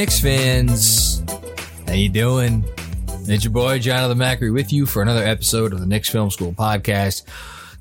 [0.00, 1.22] Knicks fans.
[1.86, 2.64] How you doing?
[3.28, 6.54] It's your boy Jonathan Macri with you for another episode of the Knicks Film School
[6.54, 7.24] podcast.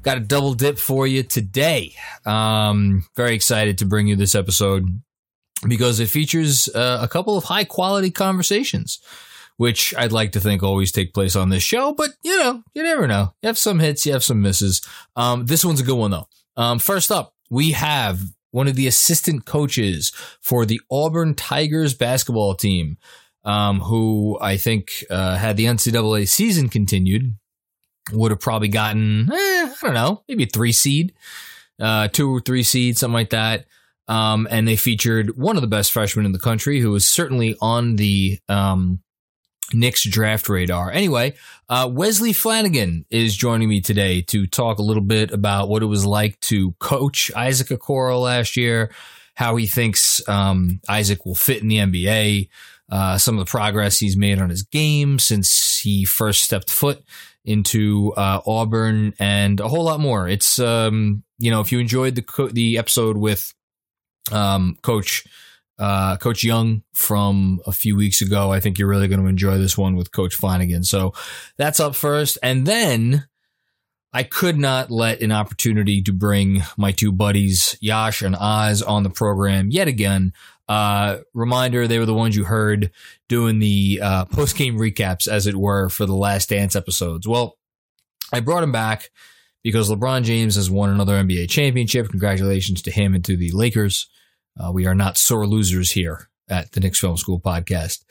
[0.01, 1.93] Got a double dip for you today.
[2.25, 5.01] Um, very excited to bring you this episode
[5.65, 8.99] because it features uh, a couple of high quality conversations,
[9.55, 11.93] which I'd like to think always take place on this show.
[11.93, 13.33] But you know, you never know.
[13.41, 14.81] You have some hits, you have some misses.
[15.15, 16.27] Um, this one's a good one though.
[16.57, 18.19] Um, first up, we have
[18.51, 20.11] one of the assistant coaches
[20.41, 22.97] for the Auburn Tigers basketball team,
[23.43, 27.35] um, who I think uh, had the NCAA season continued,
[28.11, 31.13] would have probably gotten, eh, I don't know, maybe a three seed,
[31.79, 33.65] uh, two or three seed, something like that.
[34.07, 37.55] Um, and they featured one of the best freshmen in the country, who was certainly
[37.61, 39.01] on the um,
[39.73, 40.91] Knicks draft radar.
[40.91, 41.35] Anyway,
[41.67, 45.87] uh, Wesley Flanagan is joining me today to talk a little bit about what it
[45.87, 48.91] was like to coach Isaac Okoro last year,
[49.35, 52.49] how he thinks um, Isaac will fit in the NBA,
[52.91, 57.03] uh, some of the progress he's made on his game since he first stepped foot
[57.45, 60.27] into uh, Auburn, and a whole lot more.
[60.27, 63.53] It's um, you know if you enjoyed the co- the episode with
[64.31, 65.25] um, Coach
[65.79, 68.51] uh, Coach Young from a few weeks ago.
[68.51, 70.83] I think you're really going to enjoy this one with Coach Flanagan.
[70.83, 71.13] So
[71.57, 72.37] that's up first.
[72.43, 73.27] And then
[74.11, 79.03] I could not let an opportunity to bring my two buddies, Yash and Oz, on
[79.03, 80.33] the program yet again.
[80.67, 82.91] Uh, reminder, they were the ones you heard
[83.27, 87.27] doing the uh, post game recaps, as it were, for the Last Dance episodes.
[87.27, 87.57] Well,
[88.31, 89.09] I brought him back
[89.63, 92.09] because LeBron James has won another NBA championship.
[92.09, 94.07] Congratulations to him and to the Lakers.
[94.57, 98.03] Uh, we are not sore losers here at the Knicks Film School podcast.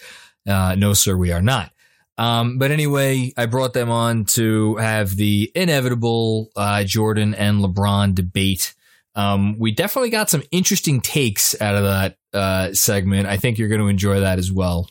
[0.47, 1.73] Uh, no, sir, we are not.
[2.17, 8.15] Um, but anyway, I brought them on to have the inevitable uh, Jordan and LeBron
[8.15, 8.75] debate.
[9.15, 13.29] Um, we definitely got some interesting takes out of that uh, segment.
[13.29, 14.89] I think you're going to enjoy that as well.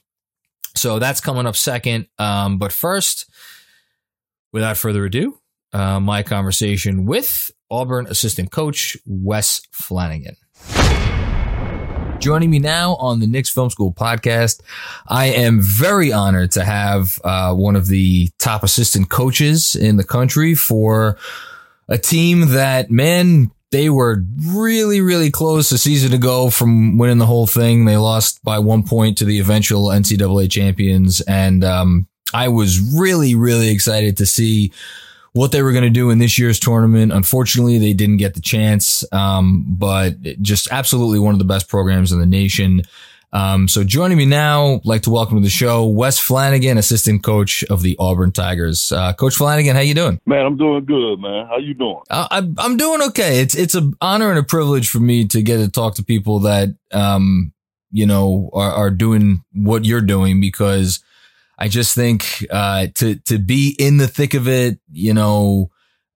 [0.76, 2.08] So that's coming up second.
[2.18, 3.30] Um, but first,
[4.54, 5.40] without further ado,
[5.74, 10.38] uh, my conversation with Auburn assistant coach Wes Flanagan.
[12.20, 14.62] Joining me now on the Knicks Film School podcast,
[15.08, 20.04] I am very honored to have uh, one of the top assistant coaches in the
[20.04, 21.18] country for
[21.88, 27.26] a team that, man, they were really, really close a season ago from winning the
[27.26, 27.86] whole thing.
[27.86, 31.22] They lost by one point to the eventual NCAA champions.
[31.22, 34.72] And um, I was really, really excited to see
[35.38, 37.14] what they were going to do in this year's tournament.
[37.14, 42.12] Unfortunately, they didn't get the chance, um, but just absolutely one of the best programs
[42.12, 42.82] in the nation.
[43.34, 47.64] Um, so joining me now, like to welcome to the show, Wes Flanagan, assistant coach
[47.66, 48.92] of the Auburn Tigers.
[48.92, 50.20] Uh, coach Flanagan, how you doing?
[50.26, 51.46] Man, I'm doing good, man.
[51.46, 52.02] How you doing?
[52.10, 53.42] Uh, I, I'm doing okay.
[53.42, 56.40] It's it's an honor and a privilege for me to get to talk to people
[56.40, 57.54] that um,
[57.92, 61.04] you know are, are doing what you're doing because
[61.58, 65.72] I just think uh, to to be in the thick of it, you know,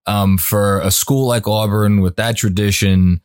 [0.06, 3.22] um, for a school like Auburn with that tradition,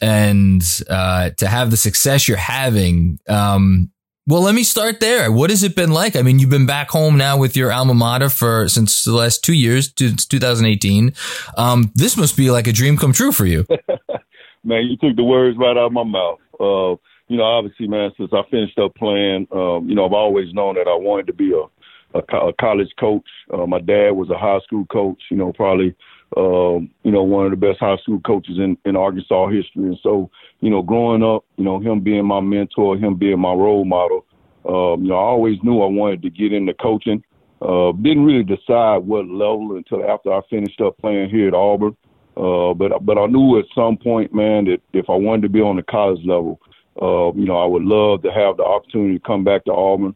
[0.00, 3.18] and uh, to have the success you're having.
[3.28, 3.92] Um,
[4.26, 5.32] well, let me start there.
[5.32, 6.14] What has it been like?
[6.14, 9.42] I mean, you've been back home now with your alma mater for since the last
[9.42, 11.12] two years, since 2018.
[11.56, 13.66] Um, this must be like a dream come true for you.
[14.64, 16.38] man, you took the words right out of my mouth.
[16.60, 16.96] Uh,
[17.30, 20.74] you know, obviously, man, since I finished up playing, um, you know, I've always known
[20.74, 23.28] that I wanted to be a, a, co- a college coach.
[23.54, 25.94] Uh, my dad was a high school coach, you know, probably,
[26.36, 29.84] um, you know, one of the best high school coaches in, in Arkansas history.
[29.84, 30.28] And so,
[30.58, 34.26] you know, growing up, you know, him being my mentor, him being my role model,
[34.64, 37.22] um, you know, I always knew I wanted to get into coaching.
[37.62, 41.96] Uh, didn't really decide what level until after I finished up playing here at Auburn.
[42.36, 45.60] Uh, but but I knew at some point, man, that if I wanted to be
[45.60, 46.60] on the college level,
[47.00, 50.14] uh, you know, I would love to have the opportunity to come back to Auburn.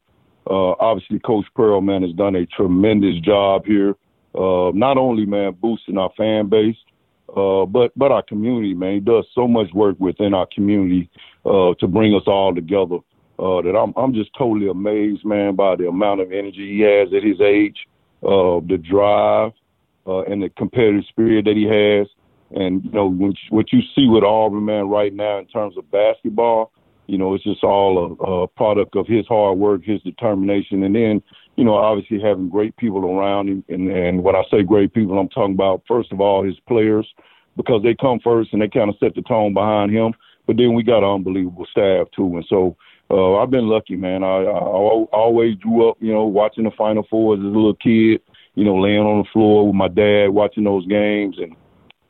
[0.49, 3.97] Uh, obviously, Coach Pearl, man, has done a tremendous job here.
[4.35, 6.77] Uh, not only, man, boosting our fan base,
[7.37, 8.95] uh, but but our community, man.
[8.95, 11.09] He does so much work within our community
[11.45, 12.99] uh, to bring us all together.
[13.39, 17.13] Uh, that I'm I'm just totally amazed, man, by the amount of energy he has
[17.13, 17.77] at his age,
[18.23, 19.53] uh, the drive,
[20.07, 22.07] uh, and the competitive spirit that he has.
[22.55, 25.91] And you know when, what you see with Auburn, man, right now in terms of
[25.91, 26.73] basketball,
[27.07, 30.95] you know, it's just all a, a product of his hard work, his determination, and
[30.95, 31.23] then
[31.57, 33.65] you know, obviously having great people around him.
[33.69, 37.07] And, and when I say great people, I'm talking about, first of all, his players,
[37.57, 40.15] because they come first and they kind of set the tone behind him.
[40.47, 42.37] But then we got an unbelievable staff, too.
[42.37, 42.77] And so
[43.11, 44.25] uh, I've been lucky, man.
[44.25, 47.75] I, I, I always grew up, you know, watching the Final Four as a little
[47.75, 48.21] kid,
[48.57, 51.37] you know, laying on the floor with my dad, watching those games.
[51.39, 51.55] And,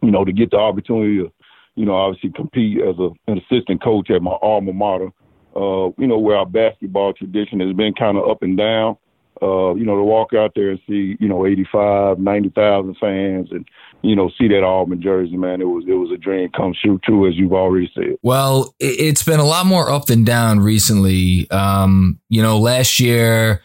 [0.04, 1.32] you know, to get the opportunity to,
[1.74, 5.10] you know, obviously compete as a, an assistant coach at my alma mater,
[5.56, 8.96] uh, you know, where our basketball tradition has been kind of up and down
[9.42, 13.68] uh, you know, to walk out there and see, you know, 85, 90,000 fans and,
[14.02, 17.00] you know, see that Auburn jersey, man, it was it was a dream come true
[17.04, 18.16] too, as you've already said.
[18.22, 21.50] Well, it's been a lot more up than down recently.
[21.50, 23.62] Um, you know, last year,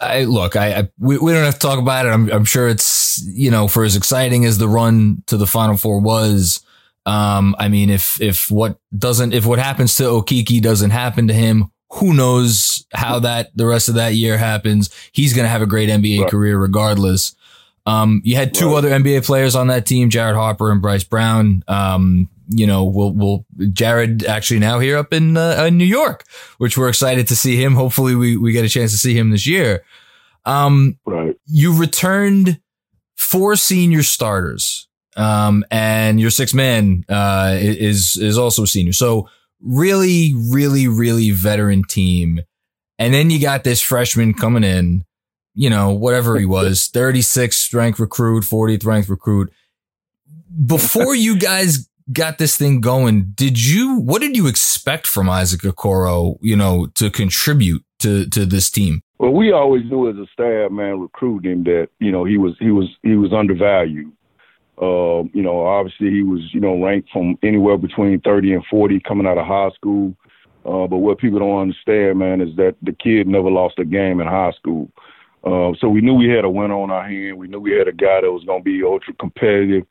[0.00, 2.10] I look, I, I we, we don't have to talk about it.
[2.10, 5.76] I'm, I'm sure it's, you know, for as exciting as the run to the Final
[5.76, 6.64] Four was.
[7.04, 11.34] Um, I mean, if if what doesn't if what happens to Okeke doesn't happen to
[11.34, 14.90] him, who knows how that the rest of that year happens.
[15.12, 16.30] He's going to have a great NBA right.
[16.30, 17.34] career regardless.
[17.86, 18.76] Um, you had two right.
[18.76, 21.64] other NBA players on that team, Jared Harper and Bryce Brown.
[21.66, 26.24] Um, you know, we'll, we'll, Jared actually now here up in, uh, in New York,
[26.58, 27.74] which we're excited to see him.
[27.74, 29.84] Hopefully we, we get a chance to see him this year.
[30.44, 31.36] Um, right.
[31.46, 32.60] you returned
[33.16, 34.86] four senior starters.
[35.16, 38.92] Um, and your six man, uh, is, is also senior.
[38.92, 39.28] So,
[39.60, 42.40] really, really, really veteran team.
[42.98, 45.04] And then you got this freshman coming in,
[45.54, 49.52] you know, whatever he was, 36th ranked recruit, 40th ranked recruit.
[50.66, 55.60] Before you guys got this thing going, did you, what did you expect from Isaac
[55.62, 59.02] Okoro, you know, to contribute to, to this team?
[59.18, 62.54] Well, we always knew as a staff, man, recruiting him that, you know, he was,
[62.58, 64.12] he was, he was undervalued.
[64.80, 69.00] Uh, you know, obviously he was, you know, ranked from anywhere between 30 and 40
[69.00, 70.14] coming out of high school.
[70.64, 74.20] Uh, but what people don't understand, man, is that the kid never lost a game
[74.20, 74.88] in high school.
[75.44, 77.38] Uh, so we knew we had a winner on our hand.
[77.38, 79.84] We knew we had a guy that was going to be ultra competitive.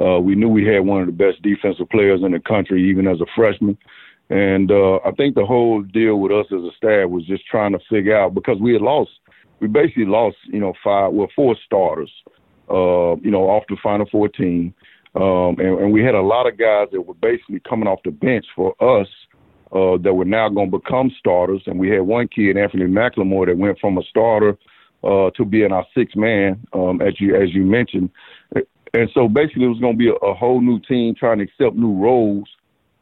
[0.00, 3.06] Uh, we knew we had one of the best defensive players in the country, even
[3.06, 3.78] as a freshman.
[4.30, 7.72] And uh, I think the whole deal with us as a staff was just trying
[7.72, 9.10] to figure out because we had lost,
[9.60, 12.10] we basically lost, you know, five, well, four starters
[12.70, 14.72] uh, you know, off the Final 14.
[15.14, 18.10] Um, and, and, we had a lot of guys that were basically coming off the
[18.10, 19.06] bench for us
[19.70, 21.62] uh, that were now going to become starters.
[21.66, 24.56] And we had one kid, Anthony McLemore, that went from a starter
[25.04, 28.10] uh, to being our sixth man, um, as you as you mentioned.
[28.94, 31.44] And so basically, it was going to be a, a, whole new team trying to
[31.44, 32.48] accept new roles.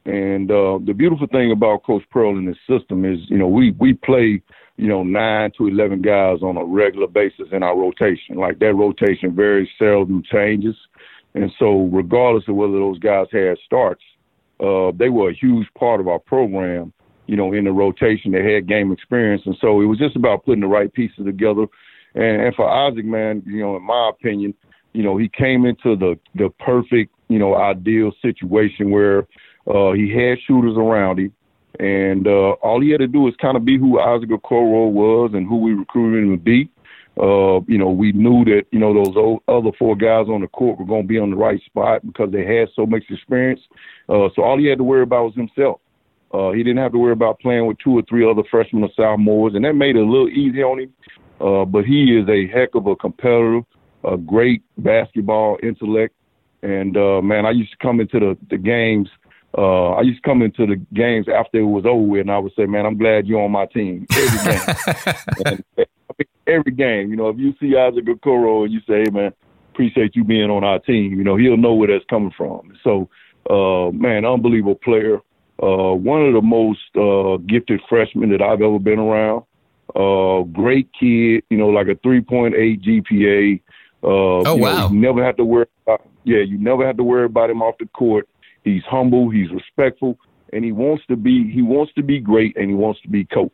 [0.05, 3.73] And uh, the beautiful thing about Coach Pearl and his system is, you know, we
[3.79, 4.43] we play
[4.77, 8.37] you know, nine to 11 guys on a regular basis in our rotation.
[8.37, 10.75] Like that rotation very seldom changes.
[11.35, 14.03] And so, regardless of whether those guys had starts,
[14.61, 16.93] uh, they were a huge part of our program,
[17.27, 18.33] you know, in the rotation.
[18.33, 19.43] They had game experience.
[19.47, 21.67] And so, it was just about putting the right pieces together.
[22.15, 24.53] And, and for Isaac, man, you know, in my opinion,
[24.93, 29.27] you know, he came into the, the perfect, you know, ideal situation where
[29.67, 31.33] uh, he had shooters around him.
[31.81, 35.31] And uh, all he had to do was kind of be who Isaac Okoro was
[35.35, 36.71] and who we recruited him to be.
[37.19, 40.49] Uh, you know, we knew that, you know, those old, other four guys on the
[40.49, 43.61] court were going to be on the right spot because they had so much experience.
[44.09, 45.81] Uh, so all he had to worry about was himself.
[46.33, 48.89] Uh, he didn't have to worry about playing with two or three other freshmen or
[48.97, 50.93] sophomores, and that made it a little easy on him.
[51.39, 53.61] Uh, but he is a heck of a competitor,
[54.05, 56.15] a great basketball intellect.
[56.63, 59.09] And, uh, man, I used to come into the, the games–
[59.57, 62.39] uh, I used to come into the games after it was over with, and I
[62.39, 65.15] would say, "Man, I'm glad you're on my team every game."
[65.47, 65.65] and,
[66.47, 69.33] every game, you know, if you see Isaac Okoro and you say, "Hey, man,
[69.73, 72.73] appreciate you being on our team," you know, he'll know where that's coming from.
[72.83, 73.11] So,
[73.51, 75.21] uh, man, unbelievable player.
[75.63, 79.45] Uh, one of the most uh, gifted freshmen that I've ever been around.
[79.95, 83.61] Uh, great kid, you know, like a 3.8 GPA.
[84.03, 84.89] Uh, oh wow!
[84.89, 85.67] Know, you never have to worry.
[85.87, 88.29] About, yeah, you never have to worry about him off the court.
[88.65, 90.19] He's humble, he's respectful,
[90.53, 93.25] and he wants to be he wants to be great and he wants to be
[93.25, 93.53] coach.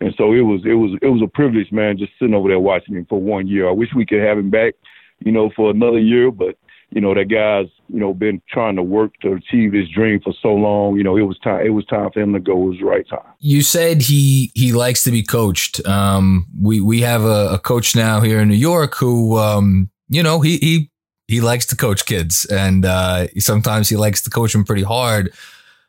[0.00, 2.60] And so it was it was it was a privilege, man, just sitting over there
[2.60, 3.68] watching him for one year.
[3.68, 4.74] I wish we could have him back,
[5.20, 6.56] you know, for another year, but
[6.90, 10.32] you know that guy's you know been trying to work to achieve his dream for
[10.40, 10.96] so long.
[10.96, 12.52] You know, it was time it was time for him to go.
[12.62, 13.26] It was the right time.
[13.40, 15.84] You said he he likes to be coached.
[15.86, 20.22] Um, we we have a, a coach now here in New York who um, you
[20.22, 20.90] know he he
[21.28, 25.32] he likes to coach kids, and uh, sometimes he likes to coach them pretty hard.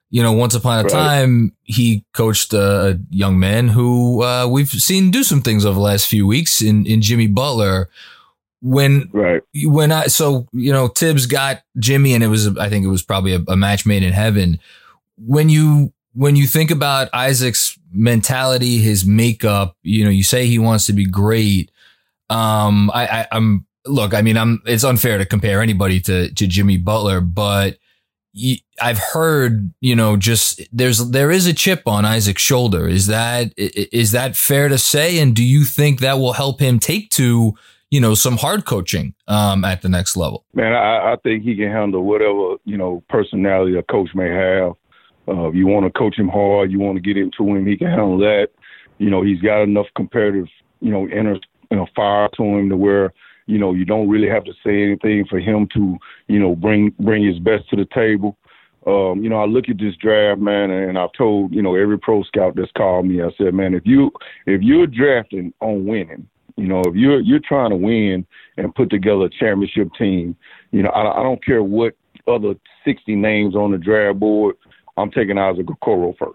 [0.10, 0.92] You know, once upon a Right.
[0.92, 5.82] time, he coached a young man who uh, we've seen do some things over the
[5.82, 7.89] last few weeks in in Jimmy Butler.
[8.62, 9.42] When Right.
[9.66, 13.04] when I so you know Thibs got Jimmy and it was I think it was
[13.04, 14.60] probably a, a match made in heaven.
[15.18, 20.58] When you when you think about Isaac's mentality, his makeup, you know, you say he
[20.58, 21.72] wants to be great.
[22.30, 26.48] Um, I, I I'm look, I mean, I'm it's unfair to compare anybody to to
[26.48, 27.78] Jimmy Butler, but
[28.82, 32.88] I've heard, you know, just there's there is a chip on Isaac's shoulder.
[32.88, 35.20] Is that is that fair to say?
[35.20, 37.56] And do you think that will help him take to
[37.89, 40.46] you know some hard coaching um, at the next level?
[40.53, 44.74] Man, I, I think he can handle whatever you know personality a coach may have.
[45.27, 47.88] Uh, you want to coach him hard, you want to get into him, he can
[47.88, 48.48] handle that.
[48.98, 50.48] You know, he's got enough competitive,
[50.79, 51.38] you know, inner
[51.70, 53.13] you know fire to him to where
[53.46, 56.94] you know you don't really have to say anything for him to you know bring
[57.00, 58.38] bring his best to the table.
[58.86, 62.00] Um, you know, I look at this draft, man, and I've told you know every
[62.00, 63.22] pro scout that's called me.
[63.22, 64.12] I said, man, if you
[64.46, 66.27] if you're drafting on winning,
[66.58, 68.26] you know, if you're you're trying to win
[68.58, 70.36] and put together a championship team,
[70.72, 71.94] you know, I, I don't care what
[72.28, 74.56] other 60 names on the draft board.
[74.98, 76.34] I'm taking Isaac Okoro first.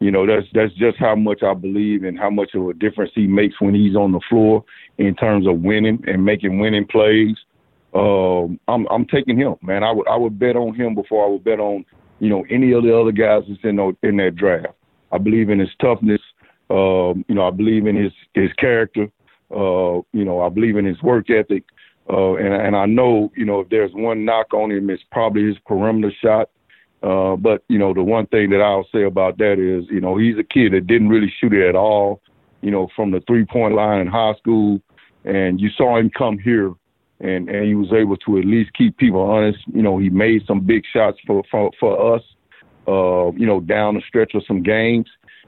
[0.00, 3.12] You know, that's that's just how much I believe and how much of a difference
[3.14, 4.64] he makes when he's on the floor
[4.98, 7.36] in terms of winning and making winning plays.
[7.94, 9.84] Um, I'm I'm taking him, man.
[9.84, 11.84] I would I would bet on him before I would bet on
[12.18, 14.74] you know any of the other guys that's in the, in that draft.
[15.12, 16.20] I believe in his toughness.
[16.70, 19.10] Um, you know, I believe in his his character.
[19.50, 21.64] Uh, you know, I believe in his work ethic.
[22.08, 25.46] Uh, and and I know you know if there's one knock on him, it's probably
[25.46, 26.50] his perimeter shot.
[27.02, 30.16] Uh, but you know, the one thing that I'll say about that is, you know,
[30.16, 32.20] he's a kid that didn't really shoot it at all.
[32.62, 34.80] You know, from the three point line in high school,
[35.24, 36.72] and you saw him come here,
[37.20, 39.58] and and he was able to at least keep people honest.
[39.72, 42.22] You know, he made some big shots for for for us.
[42.86, 45.06] Uh, you know, down the stretch of some games,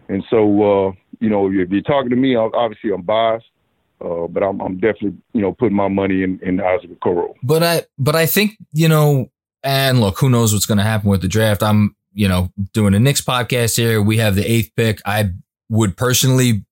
[0.08, 3.46] and so uh, you know, if you're talking to me, obviously I'm biased.
[4.04, 7.34] Uh, but I'm, I'm definitely, you know, putting my money in, in Isaac Okoro.
[7.44, 9.30] But I, but I think you know,
[9.62, 11.62] and look, who knows what's going to happen with the draft?
[11.62, 14.02] I'm, you know, doing a Knicks podcast here.
[14.02, 15.00] We have the eighth pick.
[15.06, 15.30] I
[15.70, 16.64] would personally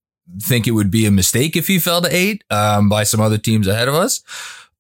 [0.43, 3.39] think it would be a mistake if he fell to eight um, by some other
[3.39, 4.23] teams ahead of us,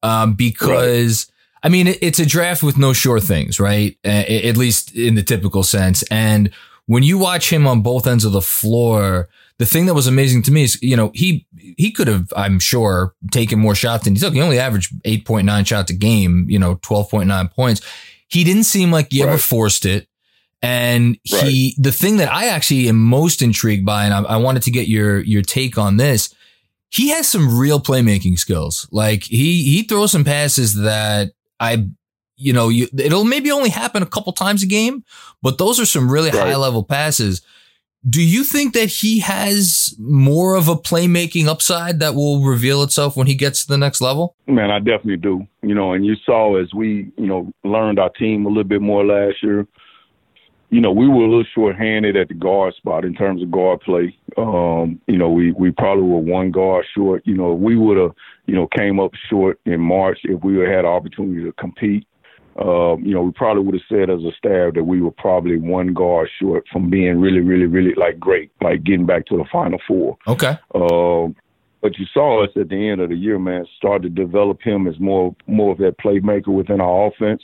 [0.02, 1.30] um, because.
[1.62, 3.94] I mean, it- it's a draft with no sure things, right?
[4.02, 6.02] A- At least in the typical sense.
[6.10, 6.50] And
[6.86, 9.28] when you watch him on both ends of the floor,
[9.60, 12.58] the thing that was amazing to me is, you know, he he could have, I'm
[12.58, 14.32] sure, taken more shots than he took.
[14.32, 17.82] He only averaged 8.9 shots a game, you know, 12.9 points.
[18.28, 20.08] He didn't seem like he ever forced it.
[20.62, 24.62] And he, the thing that I actually am most intrigued by, and I, I wanted
[24.62, 26.34] to get your your take on this,
[26.90, 28.88] he has some real playmaking skills.
[28.90, 31.86] Like he he throws some passes that I,
[32.36, 35.04] you know, you, it'll maybe only happen a couple times a game,
[35.42, 36.48] but those are some really Right.
[36.48, 37.42] high level passes.
[38.08, 43.14] Do you think that he has more of a playmaking upside that will reveal itself
[43.14, 44.34] when he gets to the next level?
[44.46, 45.46] Man, I definitely do.
[45.62, 48.80] You know, and you saw as we, you know, learned our team a little bit
[48.80, 49.66] more last year.
[50.70, 53.80] You know, we were a little short-handed at the guard spot in terms of guard
[53.80, 54.16] play.
[54.38, 57.26] Um, you know, we we probably were one guard short.
[57.26, 58.12] You know, we would have,
[58.46, 62.06] you know, came up short in March if we had an opportunity to compete.
[62.60, 65.58] Um, you know, we probably would have said as a staff that we were probably
[65.58, 69.46] one guard short from being really, really, really like great, like getting back to the
[69.50, 70.18] final four.
[70.26, 70.58] Okay.
[70.74, 71.34] Um,
[71.80, 74.86] but you saw us at the end of the year, man, start to develop him
[74.86, 77.42] as more more of that playmaker within our offense.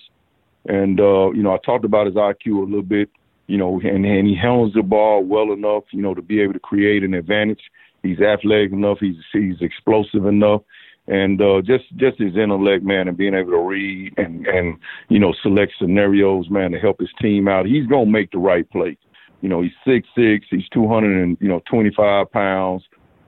[0.68, 3.08] And uh, you know, I talked about his IQ a little bit,
[3.46, 6.52] you know, and, and he handles the ball well enough, you know, to be able
[6.52, 7.62] to create an advantage.
[8.02, 10.60] He's athletic enough, he's he's explosive enough,
[11.08, 15.18] and uh, just just his intellect, man, and being able to read and and you
[15.18, 17.66] know select scenarios, man, to help his team out.
[17.66, 18.96] He's gonna make the right play.
[19.40, 22.82] You know, he's six six, he's two hundred and you know twenty five pounds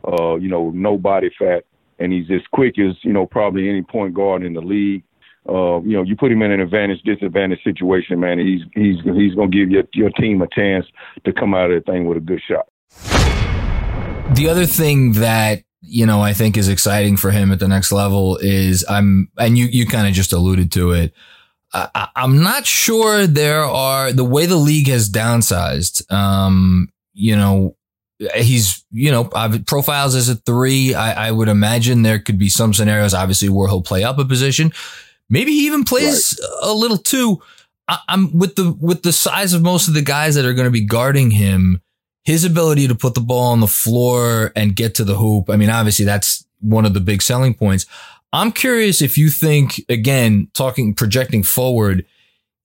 [0.07, 1.65] uh, you know, no body fat,
[1.99, 5.03] and he's as quick as you know probably any point guard in the league.
[5.49, 8.39] Uh, you know, you put him in an advantage disadvantage situation, man.
[8.39, 10.87] He's he's he's gonna give your your team a chance
[11.25, 12.67] to come out of that thing with a good shot.
[14.35, 17.93] The other thing that you know I think is exciting for him at the next
[17.93, 21.13] level is I'm and you you kind of just alluded to it.
[21.73, 26.11] I, I'm not sure there are the way the league has downsized.
[26.11, 27.77] Um, you know,
[28.35, 30.95] he's you know I've- profiles as a three.
[30.95, 34.25] I, I would imagine there could be some scenarios, obviously, where he'll play up a
[34.25, 34.73] position.
[35.29, 37.43] Maybe he even plays a little two.
[37.87, 40.67] I, I'm with the with the size of most of the guys that are going
[40.67, 41.83] to be guarding him.
[42.25, 45.49] His ability to put the ball on the floor and get to the hoop.
[45.49, 47.87] I mean, obviously, that's one of the big selling points.
[48.33, 52.05] I'm curious if you think, again, talking, projecting forward,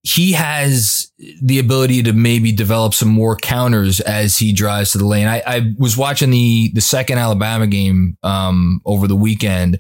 [0.04, 5.06] he has the ability to maybe develop some more counters as he drives to the
[5.06, 5.28] lane.
[5.28, 9.80] I, I was watching the the second Alabama game um, over the weekend,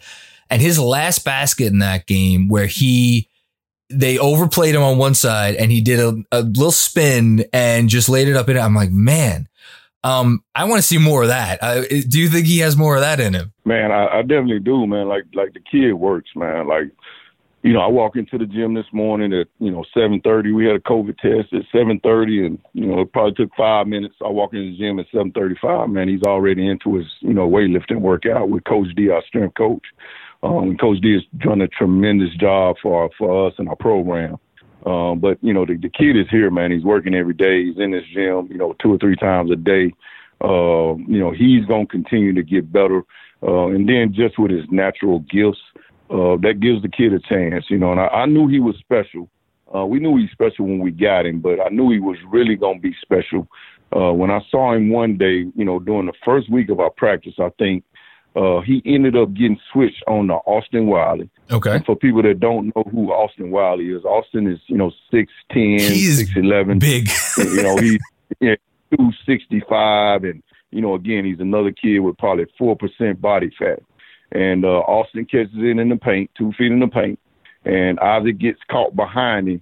[0.50, 3.30] and his last basket in that game where he
[3.89, 8.10] they overplayed him on one side and he did a, a little spin and just
[8.10, 8.58] laid it up in.
[8.58, 9.48] I'm like, man,
[10.03, 11.60] um, I want to see more of that.
[11.62, 13.53] Uh, do you think he has more of that in him?
[13.65, 15.07] Man, I, I definitely do, man.
[15.07, 16.67] Like like the kid works, man.
[16.67, 16.91] Like
[17.63, 20.51] you know, I walk into the gym this morning at you know seven thirty.
[20.51, 23.88] We had a COVID test at seven thirty, and you know it probably took five
[23.88, 24.15] minutes.
[24.24, 25.89] I walk into the gym at seven thirty five.
[25.89, 29.86] Man, he's already into his you know weightlifting workout with Coach D, our strength coach.
[30.43, 34.38] Um, Coach D has done a tremendous job for for us and our program.
[34.86, 36.72] Um, but you know the, the kid is here, man.
[36.72, 37.66] He's working every day.
[37.66, 39.94] He's in this gym, you know, two or three times a day.
[40.44, 43.04] Uh, you know, he's gonna continue to get better.
[43.42, 45.60] Uh, and then just with his natural gifts,
[46.10, 47.92] uh, that gives the kid a chance, you know.
[47.92, 49.30] And I, I knew he was special.
[49.74, 52.18] Uh, we knew he was special when we got him, but I knew he was
[52.30, 53.48] really to be special.
[53.96, 56.90] Uh, when I saw him one day, you know, during the first week of our
[56.90, 57.84] practice, I think
[58.36, 61.30] uh, he ended up getting switched on to Austin Wiley.
[61.52, 61.75] Okay.
[61.75, 65.28] And for people that don't know who Austin Wiley is, Austin is, you know, 6'10",
[65.52, 66.80] He's 6'11".
[66.80, 67.10] Big.
[67.38, 68.00] you know, he's
[68.40, 68.56] yeah,
[68.92, 70.24] 265.
[70.24, 73.80] And, you know, again, he's another kid with probably 4% body fat.
[74.32, 77.20] And uh, Austin catches it in the paint, two feet in the paint.
[77.66, 79.62] And Isaac gets caught behind him.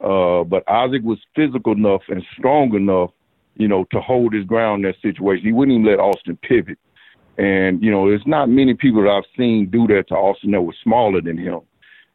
[0.00, 3.10] Uh, but Isaac was physical enough and strong enough,
[3.56, 5.44] you know, to hold his ground in that situation.
[5.44, 6.78] He wouldn't even let Austin pivot.
[7.38, 10.62] And, you know, there's not many people that I've seen do that to Austin that
[10.62, 11.60] was smaller than him.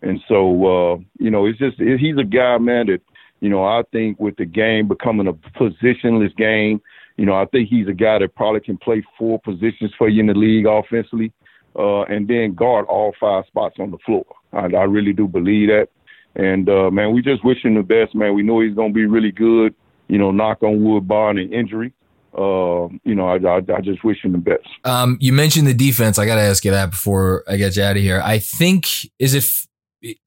[0.02, 3.02] And so, uh, you know, it's just, he's a guy, man, that,
[3.40, 6.82] you know, I think with the game becoming a positionless game,
[7.18, 10.20] you know, I think he's a guy that probably can play four positions for you
[10.22, 11.34] in the league offensively,
[11.76, 14.26] uh, and then guard all five spots on the floor.
[14.54, 15.88] I, I really do believe that.
[16.36, 18.36] And, uh, man, we just wish him the best, man.
[18.36, 19.74] We know he's going to be really good,
[20.08, 21.92] you know, knock on wood, barring an injury
[22.38, 24.68] uh, you know, I, I, I, just wish him the best.
[24.84, 26.20] Um, you mentioned the defense.
[26.20, 28.22] I got to ask you that before I get you out of here.
[28.24, 29.68] I think is if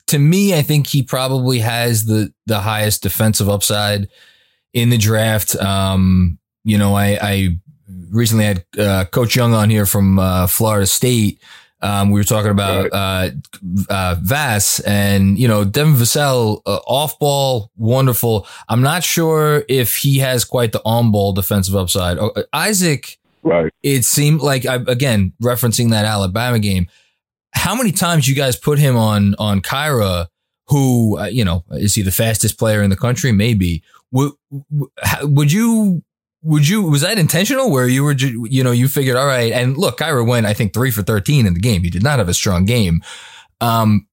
[0.08, 4.08] to me, I think he probably has the the highest defensive upside
[4.72, 5.54] in the draft.
[5.56, 7.48] Um, you know, I, I
[8.10, 11.40] recently had uh, Coach Young on here from uh, Florida State.
[11.82, 13.30] Um, we were talking about uh,
[13.88, 18.46] uh, Vass and you know Devin Vassell, uh, off ball, wonderful.
[18.68, 22.18] I'm not sure if he has quite the on ball defensive upside.
[22.18, 23.72] Uh, Isaac, right?
[23.82, 26.86] It seemed like I, again referencing that Alabama game.
[27.52, 30.26] How many times you guys put him on on Kira?
[30.68, 33.32] Who uh, you know is he the fastest player in the country?
[33.32, 33.82] Maybe.
[34.12, 34.32] Would
[35.22, 36.02] would you
[36.42, 39.76] would you was that intentional where you were you know you figured all right and
[39.76, 41.82] look Kira went I think three for thirteen in the game.
[41.82, 43.02] He did not have a strong game.
[43.60, 44.06] Um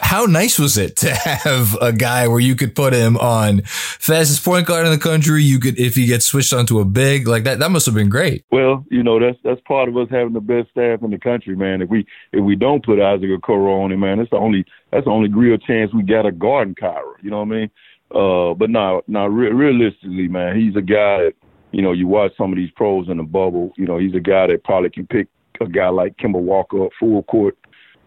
[0.00, 4.44] how nice was it to have a guy where you could put him on fastest
[4.44, 5.42] point guard in the country?
[5.42, 8.08] You could if he gets switched onto a big like that that must have been
[8.08, 8.44] great.
[8.52, 11.56] Well you know that's that's part of us having the best staff in the country
[11.56, 11.82] man.
[11.82, 15.06] If we if we don't put Isaac Okoro on him man that's the only that's
[15.06, 17.70] the only real chance we got a guard Kira you know what I mean?
[18.14, 21.34] Uh, but now, now re- realistically, man, he's a guy that
[21.76, 23.70] you know, you watch some of these pros in the bubble.
[23.76, 25.28] You know, he's a guy that probably can pick
[25.60, 27.54] a guy like Kemba Walker up full court,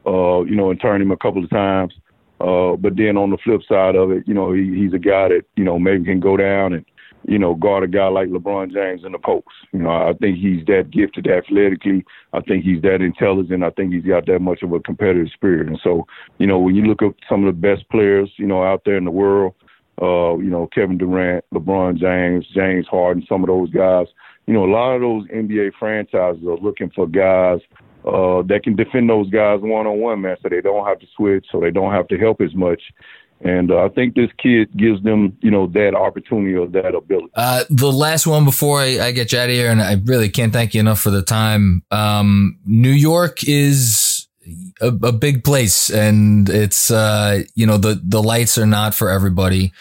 [0.08, 1.94] uh, you know, and turn him a couple of times.
[2.42, 5.28] Uh, but then on the flip side of it, you know, he, he's a guy
[5.28, 6.84] that, you know, maybe can go down and,
[7.28, 9.46] you know, guard a guy like LeBron James in the post.
[9.72, 12.04] You know, I think he's that gifted athletically.
[12.34, 13.64] I think he's that intelligent.
[13.64, 15.68] I think he's got that much of a competitive spirit.
[15.68, 16.08] And so,
[16.40, 18.98] you know, when you look at some of the best players, you know, out there
[18.98, 19.54] in the world,
[20.02, 24.08] uh, you know, Kevin Durant, LeBron James, James Harden, some of those guys.
[24.48, 27.60] You know, a lot of those NBA franchises are looking for guys
[28.06, 31.08] uh, that can defend those guys one on one, man, so they don't have to
[31.16, 32.82] switch, so they don't have to help as much.
[33.42, 37.30] And uh, I think this kid gives them, you know, that opportunity or that ability.
[37.36, 40.28] Uh, the last one before I, I, get you out of here, and I really
[40.28, 41.84] can't thank you enough for the time.
[41.90, 44.09] Um, New York is
[44.82, 49.10] a, a, big place and it's, uh, you know, the, the lights are not for
[49.10, 49.74] everybody.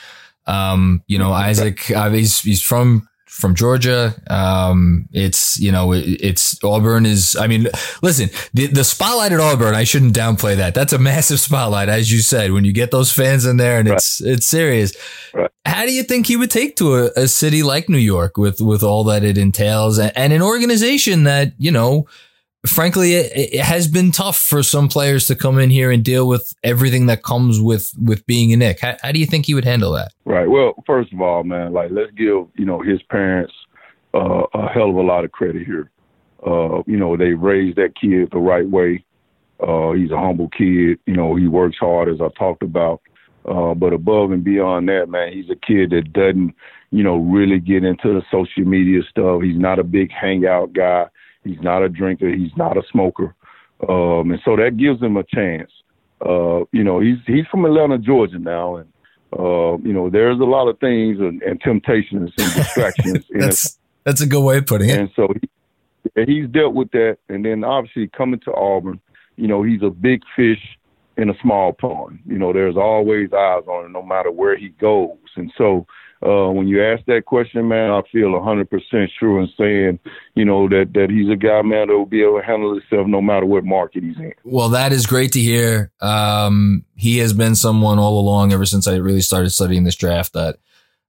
[0.47, 4.15] Um, you know, Isaac, uh, he's, he's from, from Georgia.
[4.29, 7.69] Um, it's, you know, it, it's Auburn is, I mean,
[8.03, 10.75] listen, the, the spotlight at Auburn, I shouldn't downplay that.
[10.75, 13.89] That's a massive spotlight, as you said, when you get those fans in there and
[13.89, 13.97] right.
[13.97, 14.97] it's, it's serious.
[15.33, 15.51] Right.
[15.65, 18.61] How do you think he would take to a, a, city like New York with,
[18.61, 22.07] with all that it entails and, and an organization that, you know,
[22.67, 26.27] frankly, it, it, has been tough for some players to come in here and deal
[26.27, 28.81] with everything that comes with with being a Knick.
[28.81, 30.13] How, how do you think he would handle that?
[30.25, 30.49] Right.
[30.49, 33.53] Well, first of all, man, like let's give you know his parents
[34.15, 35.91] uh, a hell of a lot of credit here.
[36.45, 39.05] Uh, you know, they raised that kid the right way.
[39.61, 40.99] Uh, he's a humble kid.
[41.07, 43.01] You know, he works hard, as I talked about.
[43.45, 46.55] Uh, but above and beyond that, man, he's a kid that doesn't,
[46.91, 49.43] you know, really get into the social media stuff.
[49.43, 51.07] He's not a big hangout guy.
[51.45, 52.29] He's not a drinker.
[52.29, 53.35] He's not a smoker.
[53.89, 55.71] Um, and so that gives him a chance.
[56.25, 58.93] Uh, you know, he's he's from Atlanta, Georgia now, and
[59.39, 63.25] uh, you know, there's a lot of things and, and temptations and distractions.
[63.31, 64.99] that's that's a good way of putting it.
[64.99, 65.29] And so
[66.15, 67.19] he, he's dealt with that.
[67.29, 69.01] And then obviously coming to Auburn,
[69.37, 70.79] you know, he's a big fish
[71.19, 72.21] in a small pond.
[72.27, 75.19] You know, there's always eyes on him no matter where he goes.
[75.37, 75.87] And so
[76.25, 79.99] uh, when you ask that question, man, I feel 100% sure in saying,
[80.35, 83.07] you know, that, that he's a guy, man, that will be able to handle himself
[83.07, 84.33] no matter what market he's in.
[84.45, 85.93] Well, that is great to hear.
[86.01, 90.33] Um, he has been someone all along ever since I really started studying this draft
[90.33, 90.57] that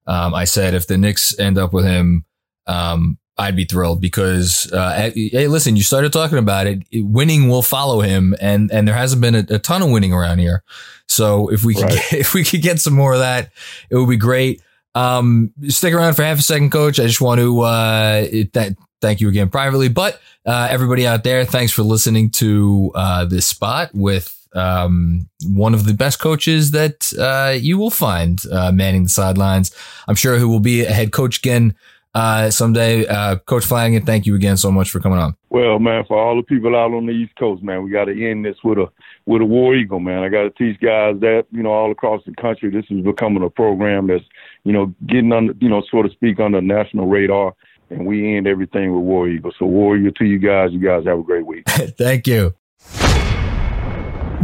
[0.06, 2.26] um, I said if the Knicks end up with him,
[2.68, 6.84] um, I'd be thrilled because, uh, hey, listen, you started talking about it.
[6.94, 10.40] Winning will follow him, and and there hasn't been a, a ton of winning around
[10.40, 10.62] here.
[11.08, 11.94] So if we could Right.
[12.12, 13.52] get, if we could get some more of that,
[13.90, 14.62] it would be great.
[14.96, 17.00] Um, stick around for half a second, Coach.
[17.00, 21.46] I just want to uh, th- thank you again privately, but uh, everybody out there,
[21.46, 27.14] thanks for listening to uh, this spot with um, one of the best coaches that
[27.20, 29.72] uh, you will find uh, manning the sidelines.
[30.08, 31.76] I'm sure who will be a head coach again
[32.14, 33.06] uh, someday.
[33.06, 35.36] Uh, coach Flanagan, thank you again so much for coming on.
[35.50, 38.30] Well, man, for all the people out on the East Coast, man, we got to
[38.30, 38.88] end this with a
[39.26, 40.24] with a war eagle, man.
[40.24, 42.70] I got to teach guys that you know all across the country.
[42.70, 44.24] This is becoming a program that's
[44.64, 47.54] you know getting under you know so to speak on the national radar,
[47.90, 49.52] and we end everything with war eagle.
[49.58, 50.72] So war eagle to you guys.
[50.72, 51.70] You guys have a great week.
[51.70, 52.56] Thank you.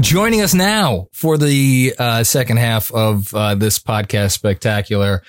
[0.01, 5.23] Joining us now for the uh, second half of uh, this podcast spectacular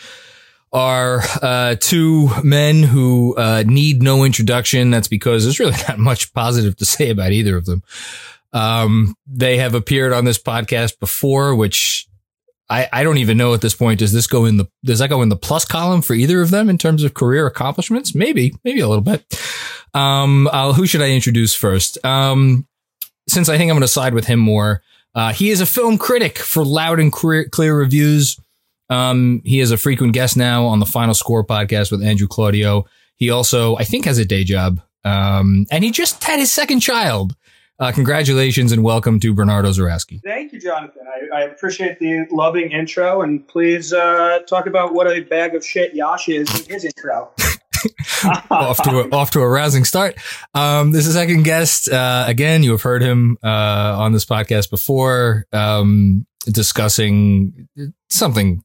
[0.73, 4.91] are uh, two men who uh, need no introduction.
[4.91, 7.83] That's because there's really not much positive to say about either of them.
[8.53, 12.09] Um, they have appeared on this podcast before, which
[12.69, 14.01] I, I don't even know at this point.
[14.01, 16.51] Does this go in the does that go in the plus column for either of
[16.51, 18.15] them in terms of career accomplishments?
[18.15, 19.25] Maybe, maybe a little bit.
[19.95, 22.05] Um, I'll, who should I introduce first?
[22.05, 22.67] Um,
[23.29, 24.83] since I think I'm going to side with him more,
[25.15, 28.39] uh, he is a film critic for Loud and Clear, Clear Reviews.
[28.89, 32.87] Um, he is a frequent guest now on the Final Score podcast with Andrew Claudio.
[33.17, 34.81] He also, I think, has a day job.
[35.05, 37.37] Um, and he just had his second child.
[37.79, 40.21] Uh, congratulations and welcome to Bernardo Zarowski.
[40.25, 41.03] Thank you, Jonathan.
[41.07, 45.65] I, I appreciate the loving intro, and please uh, talk about what a bag of
[45.65, 47.31] shit Yash is in his intro.
[48.51, 50.17] off to a, off to a rousing start.
[50.55, 51.89] Um, this is second guest.
[51.89, 57.69] Uh, again, you have heard him uh, on this podcast before, um, discussing
[58.09, 58.63] something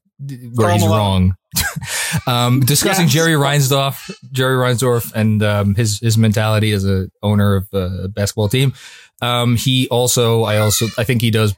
[0.54, 1.36] where he's Chrome wrong.
[2.26, 3.12] um, discussing Yes.
[3.12, 8.48] Jerry Reinsdorf, Jerry Reinsdorf, and um, his his mentality as a owner of a basketball
[8.48, 8.72] team.
[9.20, 11.54] Um, he also, I also, I think he does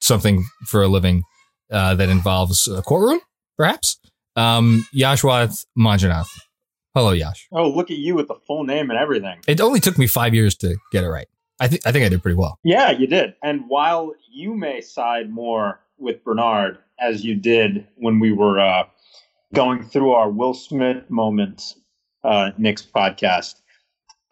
[0.00, 1.22] something for a living
[1.70, 3.20] uh, that involves a courtroom,
[3.56, 3.98] perhaps.
[4.36, 6.28] Um, Yashwat Manjanath.
[6.94, 7.48] Hello, Yash.
[7.52, 9.38] Oh, look at you with the full name and everything.
[9.46, 11.28] It only took me five years to get it right.
[11.60, 12.58] I think I think I did pretty well.
[12.62, 13.34] Yeah, you did.
[13.42, 18.84] And while you may side more with Bernard as you did when we were uh,
[19.54, 21.76] going through our Will Smith moments
[22.24, 23.56] uh, Knicks podcast,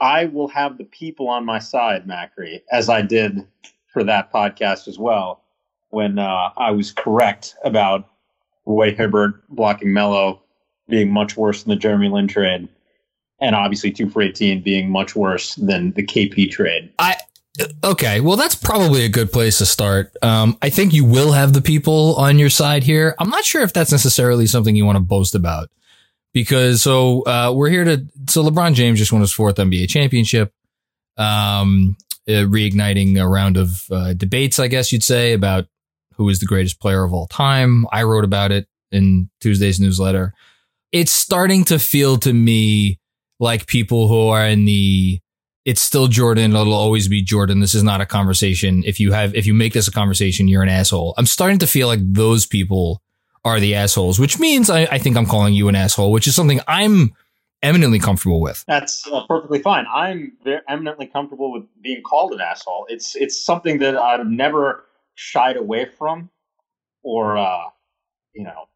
[0.00, 3.46] I will have the people on my side, Macri, as I did
[3.92, 5.42] for that podcast as well,
[5.90, 8.08] when uh, I was correct about
[8.66, 10.42] Roy Hibbert blocking Melo
[10.88, 12.68] being much worse than the Jeremy Lin trade.
[13.40, 16.92] And obviously, two for 18 being much worse than the KP trade.
[16.98, 17.16] I
[17.84, 18.20] okay.
[18.20, 20.14] Well, that's probably a good place to start.
[20.22, 23.14] Um, I think you will have the people on your side here.
[23.18, 25.70] I'm not sure if that's necessarily something you want to boast about
[26.32, 28.06] because so uh, we're here to.
[28.28, 30.52] So LeBron James just won his fourth NBA championship,
[31.16, 31.96] um,
[32.28, 35.66] uh, reigniting a round of uh, debates, I guess you'd say, about
[36.16, 37.86] who is the greatest player of all time.
[37.92, 40.34] I wrote about it in Tuesday's newsletter.
[40.92, 43.00] It's starting to feel to me
[43.38, 45.20] like people who are in the
[45.66, 46.52] it's still Jordan.
[46.52, 47.58] It'll always be Jordan.
[47.58, 48.84] This is not a conversation.
[48.86, 51.12] If you have, if you make this a conversation, you're an asshole.
[51.18, 53.02] I'm starting to feel like those people
[53.44, 56.36] are the assholes, which means I, I think I'm calling you an asshole, which is
[56.36, 57.14] something I'm
[57.62, 58.64] eminently comfortable with.
[58.68, 59.86] That's uh, perfectly fine.
[59.92, 62.86] I'm very eminently comfortable with being called an asshole.
[62.88, 64.84] It's it's something that I've never
[65.16, 66.30] shied away from,
[67.02, 67.64] or uh,
[68.34, 68.68] you know,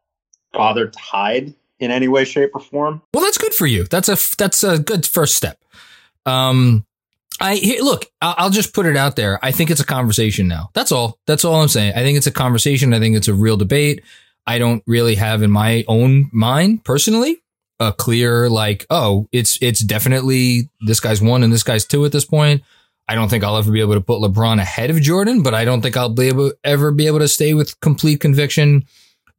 [0.51, 3.01] bothered to hide in any way, shape, or form.
[3.13, 3.85] Well, that's good for you.
[3.85, 5.60] That's a that's a good first step.
[6.25, 6.85] Um,
[7.39, 8.05] I look.
[8.21, 9.39] I'll, I'll just put it out there.
[9.41, 10.69] I think it's a conversation now.
[10.73, 11.17] That's all.
[11.27, 11.93] That's all I'm saying.
[11.95, 12.93] I think it's a conversation.
[12.93, 14.03] I think it's a real debate.
[14.45, 17.37] I don't really have in my own mind personally
[17.79, 22.11] a clear like, oh, it's it's definitely this guy's one and this guy's two at
[22.11, 22.61] this point.
[23.07, 25.65] I don't think I'll ever be able to put LeBron ahead of Jordan, but I
[25.65, 28.85] don't think I'll be able ever be able to stay with complete conviction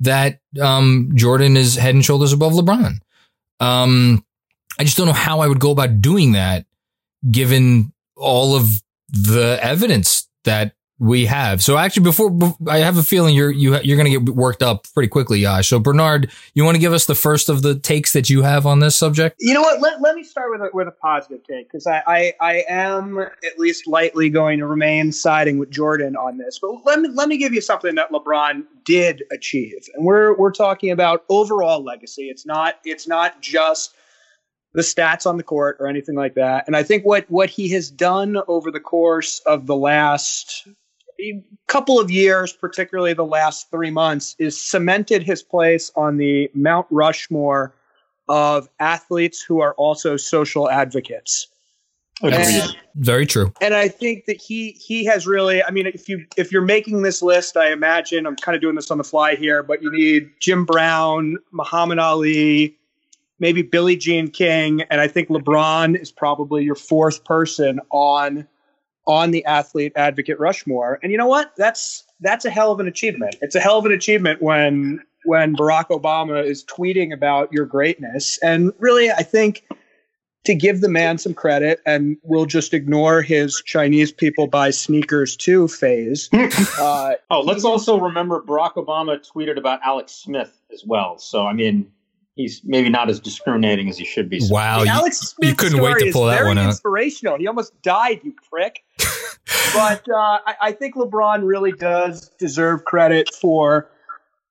[0.01, 2.99] that um, Jordan is head and shoulders above LeBron.
[3.61, 4.25] Um,
[4.79, 6.67] I just don't know how I would go about doing that,
[7.31, 11.61] given all of the evidence that we have.
[11.61, 14.87] So actually, before I have a feeling you're you you're going to get worked up
[14.95, 15.69] pretty quickly, Yash.
[15.69, 18.67] So Bernard, you want to give us the first of the takes that you have
[18.67, 19.35] on this subject?
[19.41, 19.81] You know what?
[19.81, 23.19] Let, let me start with a, with a positive take because I, I I am
[23.19, 26.61] at least lightly going to remain siding with Jordan on this.
[26.61, 30.53] But let me let me give you something that LeBron did achieve, and we're we're
[30.53, 32.29] talking about overall legacy.
[32.29, 33.97] It's not it's not just
[34.75, 36.65] the stats on the court or anything like that.
[36.67, 40.67] And I think what what he has done over the course of the last
[41.69, 46.87] couple of years, particularly the last three months, is cemented his place on the Mount
[46.91, 47.75] Rushmore
[48.29, 51.49] of athletes who are also social advocates.
[52.23, 53.53] And, Very true.
[53.61, 55.63] And I think that he he has really.
[55.63, 58.77] I mean, if you if you're making this list, I imagine I'm kind of doing
[58.77, 62.77] this on the fly here, but you need Jim Brown, Muhammad Ali,
[63.39, 68.47] maybe Billie Jean King, and I think LeBron is probably your fourth person on
[69.07, 70.99] on the athlete advocate Rushmore.
[71.03, 71.53] And you know what?
[71.57, 73.37] That's that's a hell of an achievement.
[73.41, 78.39] It's a hell of an achievement when when Barack Obama is tweeting about your greatness.
[78.43, 79.65] And really, I think
[80.45, 85.37] to give the man some credit, and we'll just ignore his Chinese people buy sneakers
[85.37, 86.29] too phase.
[86.79, 91.19] uh, oh, let's also remember Barack Obama tweeted about Alex Smith as well.
[91.19, 91.93] So, I mean,
[92.37, 94.41] he's maybe not as discriminating as he should be.
[94.49, 96.67] Wow, you, Alex Smith's you couldn't wait to pull that one out.
[96.67, 97.39] Inspirational.
[97.39, 98.85] He almost died, you prick.
[99.75, 103.91] but uh, I, I, think LeBron really does deserve credit for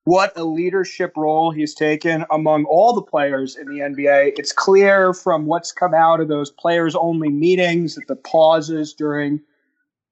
[0.04, 4.32] what a leadership role he's taken among all the players in the NBA.
[4.36, 9.40] It's clear from what's come out of those players-only meetings, that the pauses during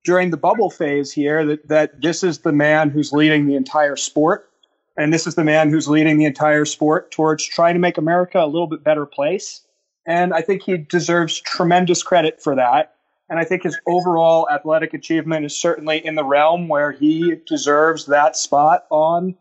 [0.03, 3.97] during the bubble phase here, that that this is the man who's leading the entire
[3.97, 4.50] sport
[4.97, 8.43] and this is the man who's leading the entire sport towards trying to make America
[8.43, 9.63] a little bit better place.
[10.07, 12.95] And I think he deserves tremendous credit for that.
[13.29, 18.07] And I think his overall athletic achievement is certainly in the realm where he deserves
[18.07, 19.37] that spot on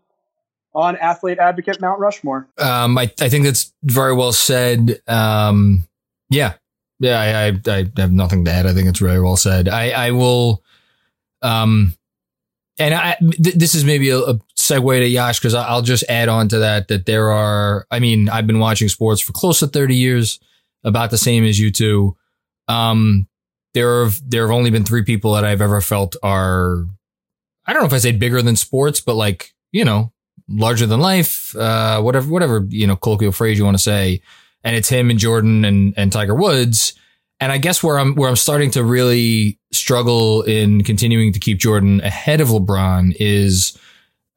[0.76, 2.48] on athlete advocate Mount Rushmore.
[2.60, 5.02] Um, I, I think that's very well said.
[5.08, 5.88] Um,
[6.30, 6.54] yeah,
[7.00, 8.68] yeah, I, I, I have nothing to add.
[8.68, 9.68] I think it's very well said.
[9.68, 10.64] I, I will,
[11.42, 11.96] um,
[12.78, 16.30] and I, th- this is maybe a, a segue to Yash because I'll just add
[16.30, 17.88] on to that that there are.
[17.90, 20.40] I mean, I've been watching sports for close to thirty years,
[20.84, 22.16] about the same as you two.
[22.68, 23.28] Um,
[23.74, 26.86] there have there have only been three people that I've ever felt are,
[27.66, 30.12] I don't know if I say bigger than sports, but like you know,
[30.48, 34.22] larger than life, uh, whatever whatever you know colloquial phrase you want to say,
[34.64, 36.94] and it's him and Jordan and and Tiger Woods.
[37.42, 41.58] And I guess where I'm where I'm starting to really struggle in continuing to keep
[41.60, 43.78] Jordan ahead of LeBron is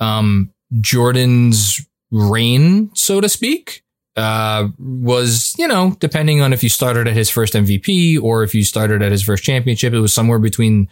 [0.02, 3.84] um, Jordan's reign, so to speak,
[4.16, 8.52] uh, was, you know, depending on if you started at his first MVP or if
[8.52, 10.88] you started at his first championship, it was somewhere between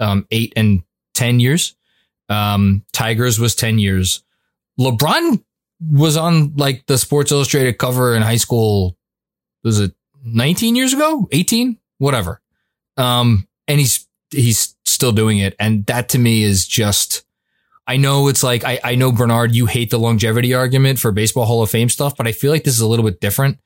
[0.00, 1.76] um, eight and 10 years.
[2.30, 4.24] Um, Tigers was 10 years.
[4.80, 5.44] LeBron
[5.90, 8.96] was on like the Sports Illustrated cover in high school.
[9.62, 9.92] Was it
[10.24, 11.28] 19 years ago?
[11.32, 11.78] 18?
[11.98, 12.40] Whatever.
[12.96, 15.54] Um, and he's, he's still doing it.
[15.60, 17.24] And that to me is just,
[17.86, 21.44] I know it's like I, I know Bernard, you hate the longevity argument for baseball
[21.44, 23.58] Hall of Fame stuff, but I feel like this is a little bit different.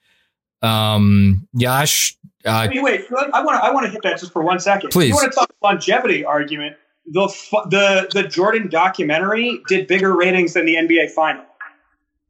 [0.61, 4.43] Um, Yash, uh, wait, wait, I want to I want to hit that just for
[4.43, 4.91] one second.
[4.91, 6.77] Please, you want to talk longevity argument?
[7.07, 7.29] The
[7.71, 11.45] the the Jordan documentary did bigger ratings than the NBA final.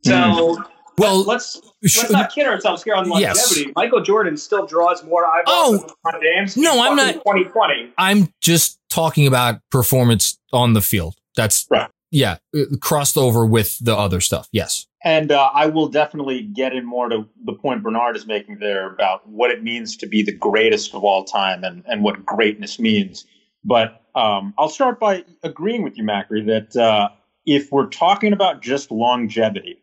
[0.05, 0.13] So.
[0.13, 0.65] Mm.
[0.99, 3.63] Well, let's let's not kid ourselves here on longevity.
[3.63, 3.73] Yes.
[3.77, 6.57] Michael Jordan still draws more eyeballs oh, than James.
[6.57, 7.15] No, I'm not.
[7.15, 7.93] 2020.
[7.99, 11.15] I'm just talking about performance on the field.
[11.37, 11.91] That's right.
[12.11, 14.49] Yeah, uh, crossed over with the other stuff.
[14.51, 14.87] Yes.
[15.05, 18.91] And uh, I will definitely get in more to the point Bernard is making there
[18.91, 22.79] about what it means to be the greatest of all time and, and what greatness
[22.79, 23.27] means.
[23.63, 27.11] But um, I'll start by agreeing with you, Macri, that uh,
[27.47, 29.81] if we're talking about just longevity,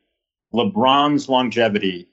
[0.56, 2.08] LeBron's longevity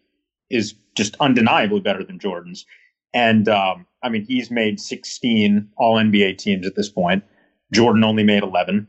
[0.50, 2.66] is just undeniably better than Jordan's.
[3.14, 7.24] And um, I mean, he's made 16 All NBA teams at this point.
[7.72, 8.86] Jordan only made 11.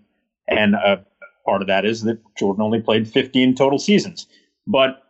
[0.48, 0.98] And uh,
[1.46, 4.28] part of that is that Jordan only played 15 total seasons.
[4.68, 5.04] But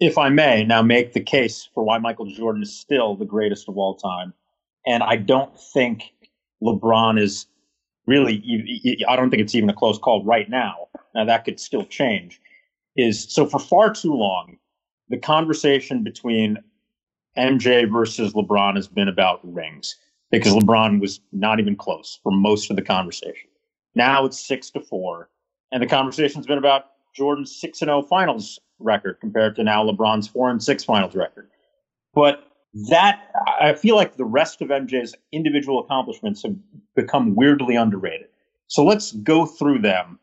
[0.00, 3.68] if I may now make the case for why Michael Jordan is still the greatest
[3.68, 4.32] of all time,
[4.86, 6.12] and I don't think
[6.62, 7.46] LeBron is
[8.06, 10.88] really, I don't think it's even a close call right now.
[11.14, 12.40] Now that could still change.
[12.96, 14.58] Is so for far too long,
[15.08, 16.58] the conversation between
[17.36, 19.96] MJ versus LeBron has been about rings.
[20.30, 23.48] because LeBron was not even close for most of the conversation.
[23.94, 25.30] Now it's six to four,
[25.72, 30.28] and the conversation's been about Jordan's six and zero finals record compared to now LeBron's
[30.28, 31.48] four and six finals record.
[32.14, 32.44] But
[32.90, 36.56] that I feel like the rest of MJ's individual accomplishments have
[36.94, 38.28] become weirdly underrated.
[38.66, 40.18] So let's go through them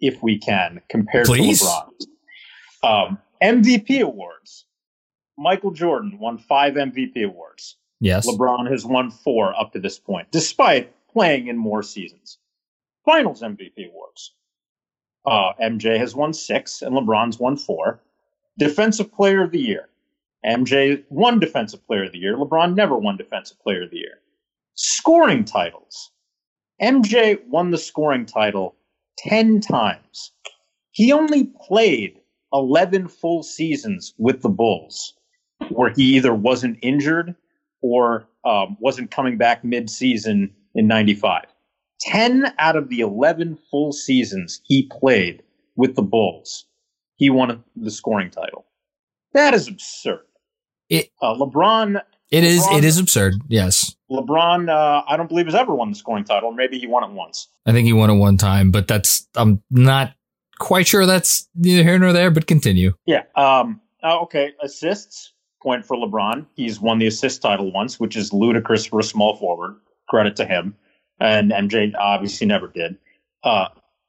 [0.00, 1.60] if we can compared Please.
[1.60, 3.08] to LeBron.
[3.08, 4.66] Um, MVP awards.
[5.38, 7.76] Michael Jordan won five MVP awards.
[8.00, 8.26] Yes.
[8.26, 12.38] LeBron has won four up to this point, despite playing in more seasons.
[13.04, 14.34] Finals MVP awards.
[15.26, 18.00] Uh, MJ has won six, and LeBron's won four.
[18.58, 19.88] Defensive Player of the Year.
[20.44, 22.36] MJ won Defensive Player of the Year.
[22.36, 24.20] LeBron never won Defensive Player of the Year.
[24.74, 26.10] Scoring titles.
[26.80, 28.74] MJ won the scoring title
[29.28, 30.32] 10 times.
[30.92, 32.20] He only played
[32.52, 35.14] 11 full seasons with the Bulls,
[35.70, 37.34] where he either wasn't injured
[37.82, 41.44] or um, wasn't coming back mid season in 95.
[42.00, 45.42] 10 out of the 11 full seasons he played
[45.76, 46.66] with the Bulls,
[47.16, 48.64] he won the scoring title.
[49.34, 50.24] That is absurd.
[50.88, 52.00] It- uh, LeBron,
[52.30, 52.62] It is.
[52.66, 53.34] LeBron- It is absurd.
[53.48, 53.96] Yes.
[54.10, 56.52] LeBron, uh, I don't believe has ever won the scoring title.
[56.52, 57.48] Maybe he won it once.
[57.66, 60.14] I think he won it one time, but that's I'm not
[60.58, 62.30] quite sure that's neither here nor there.
[62.30, 62.92] But continue.
[63.06, 63.22] Yeah.
[63.36, 64.52] Um, uh, okay.
[64.62, 65.32] Assists.
[65.62, 66.46] Point for LeBron.
[66.54, 69.76] He's won the assist title once, which is ludicrous for a small forward.
[70.08, 70.74] Credit to him.
[71.20, 72.96] And MJ obviously never did.
[73.44, 73.66] Uh,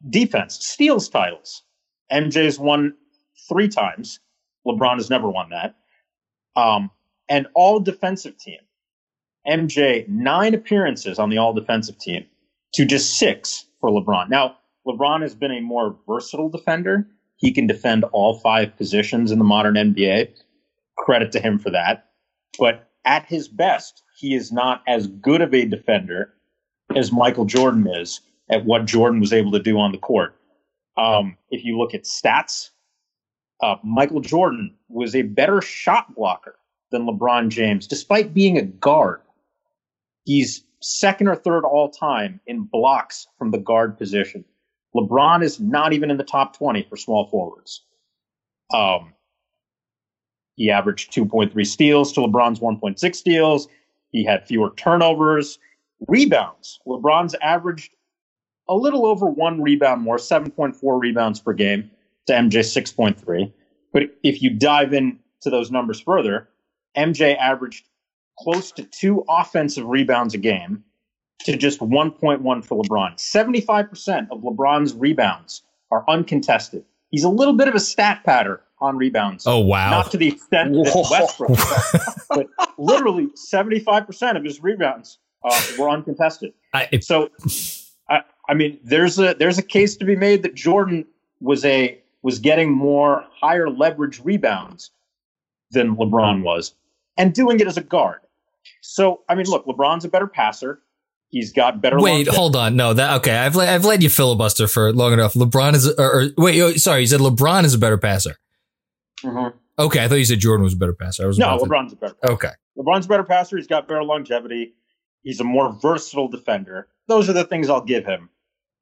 [0.10, 0.66] defense.
[0.66, 1.64] Steals titles.
[2.10, 2.94] MJ's won
[3.50, 4.22] three times.
[4.66, 5.76] LeBron has never won that.
[6.56, 6.90] Um,
[7.32, 8.60] and all defensive team.
[9.48, 12.26] MJ, nine appearances on the all defensive team
[12.74, 14.30] to just six for LeBron.
[14.30, 17.08] Now, LeBron has been a more versatile defender.
[17.38, 20.28] He can defend all five positions in the modern NBA.
[20.98, 22.10] Credit to him for that.
[22.60, 26.34] But at his best, he is not as good of a defender
[26.98, 30.36] as Michael Jordan is at what Jordan was able to do on the court.
[30.98, 32.72] Um, if you look at stats,
[33.64, 36.56] uh, Michael Jordan was a better shot blocker
[36.92, 39.22] than LeBron James, despite being a guard.
[40.26, 44.46] He's second or third all time in blocks from the guard position.
[44.96, 47.84] LeBron is not even in the top 20 for small forwards.
[48.74, 49.14] Um,
[50.56, 53.68] he averaged 2.3 steals to LeBron's 1.6 steals.
[54.12, 55.60] He had fewer turnovers.
[56.08, 56.80] Rebounds.
[56.86, 57.94] LeBron's averaged
[58.68, 61.90] a little over one rebound more, 7.4 rebounds per game
[62.28, 63.52] to MJ 6.3.
[63.94, 66.50] But if you dive into those numbers further,
[66.96, 67.86] MJ averaged
[68.40, 70.84] close to two offensive rebounds a game
[71.46, 73.16] to just 1.1 for LeBron.
[73.16, 76.86] 75% of LeBron's rebounds are uncontested.
[77.10, 79.46] He's a little bit of a stat patter on rebounds.
[79.46, 79.92] Oh wow.
[79.92, 81.58] Not to the extent that Westbrook,
[82.30, 86.54] but literally 75% of his rebounds uh, were uncontested.
[86.74, 87.30] I, So,
[88.10, 91.06] I, I mean, there's a there's a case to be made that Jordan
[91.40, 94.92] was a was getting more higher leverage rebounds
[95.72, 96.76] than LeBron was,
[97.18, 98.20] and doing it as a guard.
[98.82, 100.82] So, I mean, look, LeBron's a better passer.
[101.30, 101.98] He's got better.
[102.00, 102.36] wait, longevity.
[102.38, 102.76] hold on.
[102.76, 103.36] No, that okay.
[103.38, 105.34] I've let, I've let you filibuster for long enough.
[105.34, 106.60] LeBron is or, or wait.
[106.62, 108.36] oh, Sorry, you said LeBron is a better passer.
[109.24, 109.54] Mhm.
[109.80, 111.24] Okay, I thought you said Jordan was a better passer.
[111.24, 112.16] I was No, about to- LeBron's a better.
[112.24, 112.50] Okay.
[112.78, 113.56] LeBron's a better passer.
[113.58, 114.74] He's got better longevity.
[115.24, 116.88] He's a more versatile defender.
[117.08, 118.30] Those are the things I'll give him.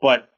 [0.02, 0.30] But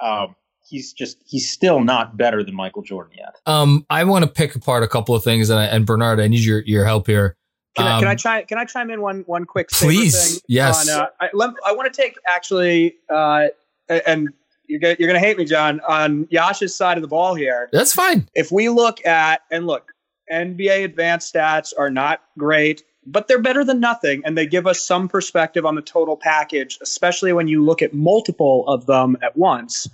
[0.00, 0.34] um,
[0.68, 3.36] he's just he's still not better than Michael Jordan yet.
[3.46, 6.28] Um, I want to pick apart a couple of things, and, I, and Bernard, I
[6.28, 7.36] need your your help here.
[7.76, 8.46] Can, I, can I Um, chime?
[8.46, 10.88] Can I chime in one one quick Please, thing yes.
[10.88, 13.48] On, uh, I, let, I want to take actually, uh,
[13.88, 14.28] and
[14.66, 17.68] you're gonna, you're gonna hate me, John, on Yash's side of the ball here.
[17.72, 18.28] That's fine.
[18.34, 19.92] If we look at and look,
[20.30, 24.80] NBA advanced stats are not great, but they're better than nothing, and they give us
[24.80, 29.36] some perspective on the total package, especially when you look at multiple of them at
[29.36, 29.88] once.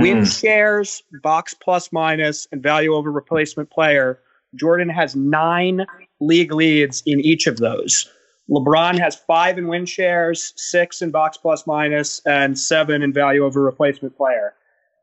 [0.00, 4.20] Win shares, box plus minus, and value over replacement player.
[4.54, 5.86] Jordan has nine
[6.20, 8.08] league leads in each of those.
[8.50, 13.44] LeBron has five in win shares, six in box plus minus, and seven in value
[13.44, 14.54] over replacement player.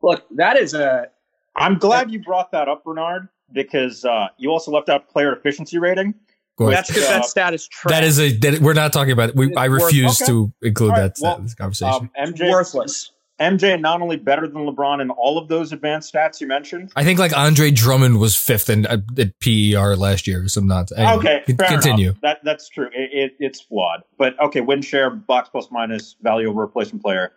[0.02, 1.08] Look, that is a
[1.56, 5.78] I'm glad you brought that up, Bernard, because uh, you also left out player efficiency
[5.78, 6.10] rating.
[6.10, 6.16] Of
[6.58, 6.76] course.
[6.76, 7.92] that's because that stat is trash.
[7.92, 9.36] that is a that, we're not talking about.
[9.36, 10.32] We, I Worth- refuse okay.
[10.32, 12.10] to include All right, that well, in this conversation.
[12.18, 13.12] Um, MJ, worthless.
[13.40, 16.92] MJ not only better than LeBron in all of those advanced stats you mentioned.
[16.96, 20.50] I think like Andre Drummond was fifth in uh, at, at PER last year or
[20.50, 21.00] some nonsense.
[21.00, 22.10] Anyway, okay, continue.
[22.10, 22.22] Enough.
[22.22, 22.90] That that's true.
[22.94, 24.62] It, it, it's flawed, but okay.
[24.62, 27.32] Win share, box plus minus, value over replacement player.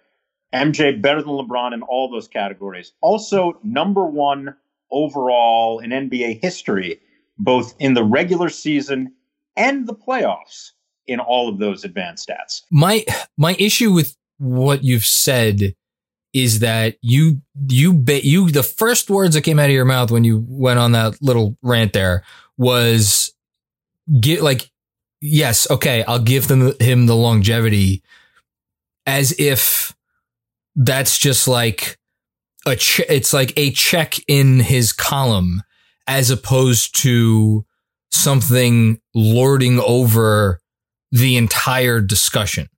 [0.52, 2.92] MJ better than LeBron in all those categories.
[3.00, 4.54] Also, number one
[4.90, 7.00] overall in NBA history,
[7.38, 9.12] both in the regular season
[9.56, 10.72] and the playoffs.
[11.06, 12.62] in all of those advanced stats.
[12.70, 13.04] My
[13.36, 15.74] my issue with what you've said
[16.32, 20.10] is that you you ba- you the first words that came out of your mouth
[20.10, 22.22] when you went on that little rant there
[22.56, 23.32] was
[24.20, 24.70] get like
[25.20, 28.02] yes okay I'll give them him the longevity
[29.06, 29.94] as if
[30.74, 31.98] that's just like
[32.66, 35.62] a che- it's like a check in his column
[36.06, 37.64] as opposed to
[38.10, 40.60] something lording over
[41.10, 42.68] the entire discussion.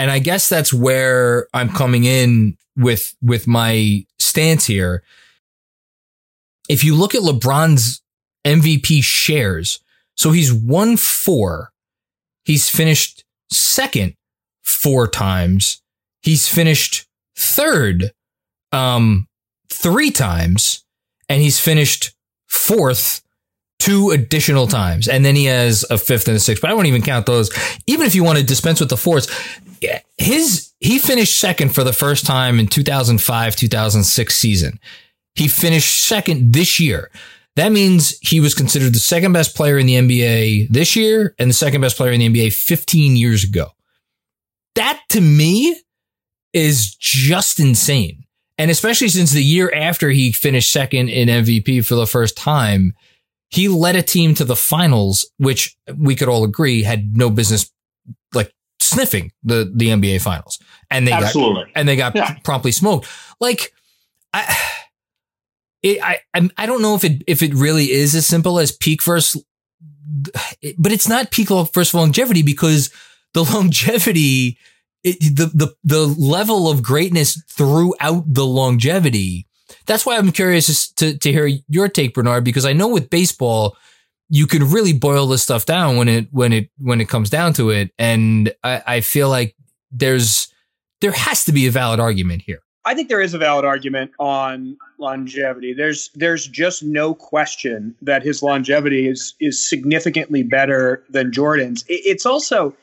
[0.00, 5.02] And I guess that's where I'm coming in with with my stance here.
[6.70, 8.00] If you look at LeBron's
[8.46, 9.78] MVP shares,
[10.16, 11.70] so he's won 4.
[12.46, 14.14] He's finished second
[14.62, 15.82] 4 times.
[16.22, 18.12] He's finished third
[18.72, 19.28] um
[19.68, 20.82] 3 times
[21.28, 22.14] and he's finished
[22.46, 23.20] fourth
[23.80, 25.08] two additional times.
[25.08, 27.50] And then he has a fifth and a sixth, but I won't even count those.
[27.86, 29.28] Even if you want to dispense with the fourths,
[30.18, 34.78] his, he finished second for the first time in 2005, 2006 season.
[35.34, 37.10] He finished second this year.
[37.56, 41.50] That means he was considered the second best player in the NBA this year and
[41.50, 43.70] the second best player in the NBA 15 years ago.
[44.76, 45.80] That to me
[46.52, 48.24] is just insane.
[48.58, 52.94] And especially since the year after he finished second in MVP for the first time,
[53.50, 57.70] he led a team to the finals, which we could all agree had no business
[58.32, 60.58] like sniffing the, the NBA finals.
[60.90, 61.64] And they Absolutely.
[61.64, 62.36] got, and they got Yeah.
[62.44, 63.08] promptly smoked.
[63.40, 63.72] Like,
[64.32, 64.56] I,
[65.82, 69.02] it, I, I'm- don't know if it, if it really is as simple as peak
[69.02, 69.42] versus,
[70.78, 72.90] but it's not peak versus longevity because
[73.34, 74.58] the longevity,
[75.02, 79.46] it, the, the, the level of greatness throughout the longevity.
[79.90, 83.76] That's why I'm curious to, to hear your take, Bernard, because I know with baseball,
[84.28, 87.54] you can really boil this stuff down when it, when it, when it comes down
[87.54, 87.90] to it.
[87.98, 89.56] And I, I feel like
[89.90, 90.46] there's,
[91.00, 92.60] there has to be a valid argument here.
[92.84, 95.74] I think there is a valid argument on longevity.
[95.74, 101.82] There's there's just no question that his longevity is is significantly better than Jordan's.
[101.88, 102.74] It- it's also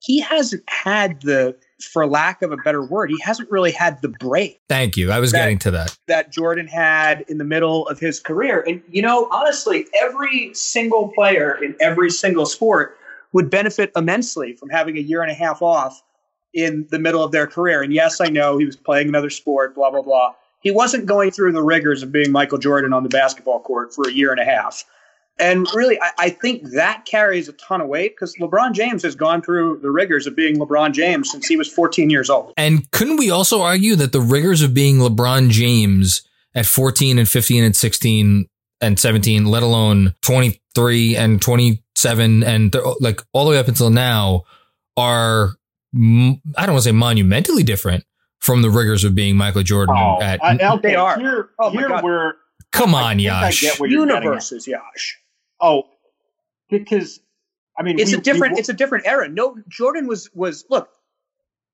[0.00, 1.54] he hasn't had the,
[1.84, 5.10] for lack of a better word, he hasn't really had the break Thank you.
[5.10, 5.96] I was That- getting to that.
[6.08, 8.64] that Jordan had in the middle of his career.
[8.66, 12.96] And, you know, honestly, every single player in every single sport
[13.32, 16.02] would benefit immensely from having a year and a half off
[16.54, 17.82] in the middle of their career.
[17.82, 20.34] And yes, I know he was playing another sport, blah, blah, blah.
[20.60, 24.08] He wasn't going through the rigors of being Michael Jordan on the basketball court for
[24.08, 24.84] a year and a half.
[25.42, 29.14] And really, I, I think that carries a ton of weight because LeBron James has
[29.16, 32.52] gone through the rigors of being LeBron James since he was 14 years old.
[32.56, 36.22] And couldn't we also argue that the rigors of being LeBron James
[36.54, 38.46] at 14 and 15 and 16
[38.80, 43.90] and 17, let alone 23 and 27 and th- like all the way up until
[43.90, 44.42] now
[44.96, 45.54] are,
[45.94, 48.04] m- I don't want to say monumentally different
[48.40, 51.18] from the rigors of being Michael Jordan Oh, at, I, They are.
[51.18, 52.04] Here, Oh my here God.
[52.04, 52.34] where
[52.72, 53.60] come I on, think I Yash.
[53.60, 54.22] get what you're getting at.
[54.24, 55.18] Universes, Yash.
[55.62, 55.84] Oh,
[56.68, 57.20] because
[57.78, 59.28] I mean, it's we- a different we- it's a different era.
[59.28, 60.88] No jordan was was look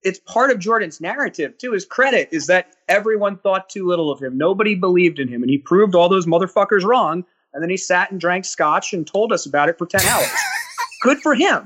[0.02, 4.20] it's part of jordan's narrative to his credit is that everyone thought too little of
[4.22, 4.38] him.
[4.38, 8.10] Nobody believed in him and he proved all those motherfuckers wrong and then he sat
[8.10, 10.28] and drank scotch and told us about it for 10 hours.
[11.02, 11.64] Good for him.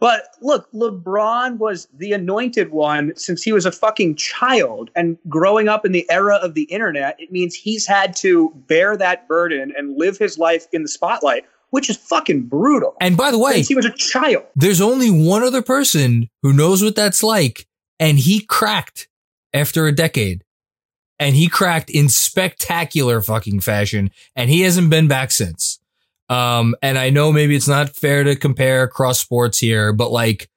[0.00, 5.68] But look lebron was the anointed one since he was a fucking child and growing
[5.68, 9.72] up in the era of the internet it means he's had to bear that burden
[9.76, 13.54] and live his life in the spotlight which is fucking brutal And by the way,
[13.56, 14.44] since he was a child.
[14.56, 17.66] there's only one other person who knows what that's like,
[18.00, 19.08] and he cracked
[19.54, 20.44] after a decade.
[21.20, 25.80] And he cracked in spectacular fucking fashion, and he hasn't been back since.
[26.28, 30.48] Um, and I know maybe it's not fair to compare cross sports here, but like,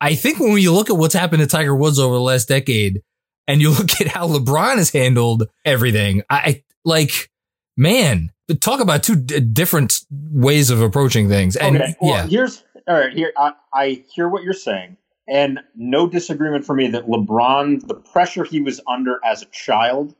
[0.00, 3.02] I think when you look at what's happened to Tiger Woods over the last decade,
[3.48, 7.28] and you look at how LeBron has handled everything, I I- like,
[7.76, 11.56] man, talk about two d- different ways of approaching things.
[11.56, 13.12] And okay, well, yeah, here's all right.
[13.12, 14.96] Here, I, I hear what you're saying,
[15.28, 20.14] and no disagreement for me that LeBron, the pressure he was under as a child,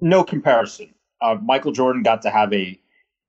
[0.00, 0.94] no comparison.
[1.20, 2.78] Uh, Michael Jordan got to have a,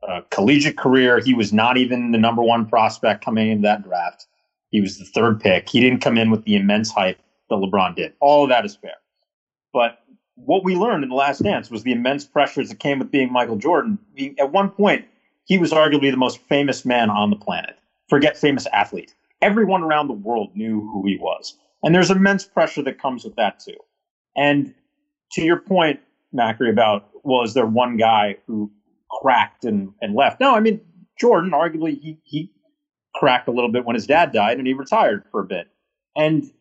[0.08, 1.20] uh collegiate career.
[1.20, 4.28] He was not even the number one prospect coming into that draft.
[4.70, 5.70] He was the third pick.
[5.70, 7.20] He didn't come in with the immense hype
[7.50, 8.14] that LeBron did.
[8.20, 8.98] All of that is fair,
[9.74, 10.00] but
[10.36, 13.32] what we learned in the last dance was the immense pressures that came with being
[13.32, 13.98] Michael Jordan.
[14.16, 15.06] He, at one point,
[15.46, 17.78] he was arguably the most famous man on the planet.
[18.10, 19.14] Forget famous athlete.
[19.42, 21.58] Everyone around the world knew who he was.
[21.84, 23.78] And there's immense pressure that comes with that too.
[24.36, 24.74] And
[25.34, 26.00] to your point,
[26.34, 28.72] Macri, about well, is there one guy who
[29.22, 30.40] cracked and, and left?
[30.40, 30.82] No, I mean
[31.20, 32.52] Jordan, arguably he he
[33.14, 35.68] cracked a little bit when his dad died and he retired for a bit.
[36.16, 36.52] And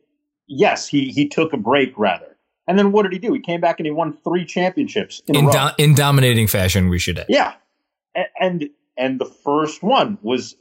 [0.47, 2.34] yes, he he took a break rather.
[2.67, 3.33] And then what did he do?
[3.33, 5.53] He came back and he won three championships in, In, a row.
[5.77, 7.27] do- in dominating fashion, we should add.
[7.29, 7.55] Yeah,
[8.17, 10.57] A- and and the first one was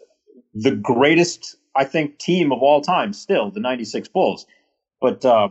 [0.53, 3.13] the greatest, I think, team of all time.
[3.13, 4.45] Still, the '96 Bulls.
[4.99, 5.49] But uh,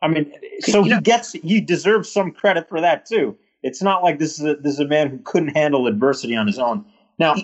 [0.00, 3.36] I mean, so he gets he deserves some credit for that too.
[3.62, 6.46] It's not like this is a, this is a man who couldn't handle adversity on
[6.46, 6.84] his own.
[7.18, 7.34] Now,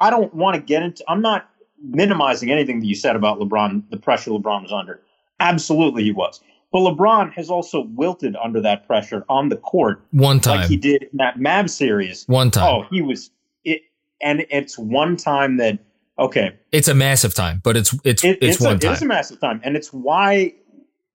[0.00, 1.04] I don't want to get into.
[1.08, 1.48] I'm not
[1.82, 5.00] minimizing anything that you said about LeBron, the pressure LeBron was under.
[5.40, 6.40] Absolutely, he was.
[6.72, 10.60] But LeBron has also wilted under that pressure on the court One time.
[10.60, 12.24] like he did in that Mavs series.
[12.26, 12.64] One time.
[12.64, 13.30] Oh, he was
[13.64, 13.82] it,
[14.20, 15.78] and it's one time that
[16.18, 18.90] okay, It's a massive time, but it's it's it, it's, it's, one a, time.
[18.90, 20.54] It is a massive time, and it's why.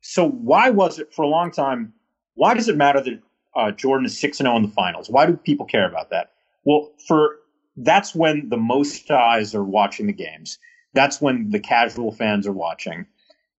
[0.01, 1.93] So why was it for a long time?
[2.35, 3.19] Why does it matter that
[3.55, 5.09] uh, Jordan is six and zero in the finals?
[5.09, 6.31] Why do people care about that?
[6.63, 7.35] Well, for
[7.77, 10.57] that's when the most eyes are watching the games.
[10.93, 13.05] That's when the casual fans are watching,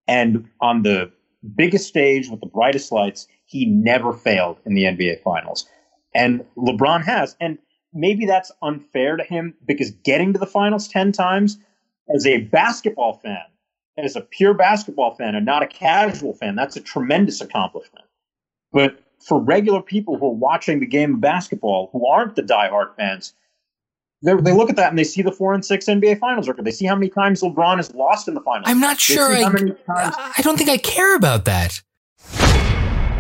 [0.08, 1.12] and on the
[1.42, 5.66] biggest stage with the brightest lights, he never failed in the NBA Finals,
[6.14, 7.36] and LeBron has.
[7.40, 7.58] And
[7.92, 11.58] maybe that's unfair to him because getting to the finals ten times
[12.14, 13.42] as a basketball fan,
[13.98, 18.06] as a pure basketball fan and not a casual fan, that's a tremendous accomplishment.
[18.72, 22.96] But for regular people who are watching the game of basketball, who aren't the diehard
[22.96, 23.34] fans,
[24.22, 26.64] they they look at that and they see the four and six NBA Finals record.
[26.64, 28.64] They see how many times LeBron has lost in the finals.
[28.66, 29.32] I'm not They sure.
[29.32, 31.80] I, times I don't think I care about that.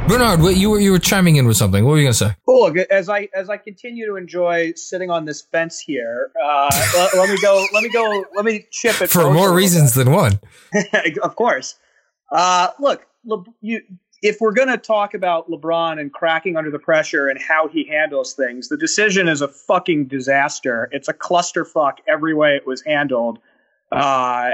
[0.08, 1.84] Bernard, what you were you were chiming in with something.
[1.84, 2.34] What were you gonna say?
[2.46, 6.68] Well, look, as I as I continue to enjoy sitting on this fence here, uh,
[6.94, 7.64] let, let me go.
[7.72, 8.24] Let me go.
[8.34, 10.40] Let me chip it For more reasons than one.
[11.22, 11.76] of course.
[12.30, 13.82] Uh, look, Le, you,
[14.22, 17.84] if we're going to talk about LeBron and cracking under the pressure and how he
[17.84, 20.88] handles things, the decision is a fucking disaster.
[20.92, 23.40] It's a clusterfuck every way it was handled.
[23.90, 24.50] Uh,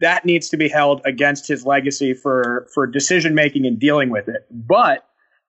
[0.00, 4.28] that needs to be held against his legacy for for decision making and dealing with
[4.28, 4.46] it.
[4.50, 5.06] But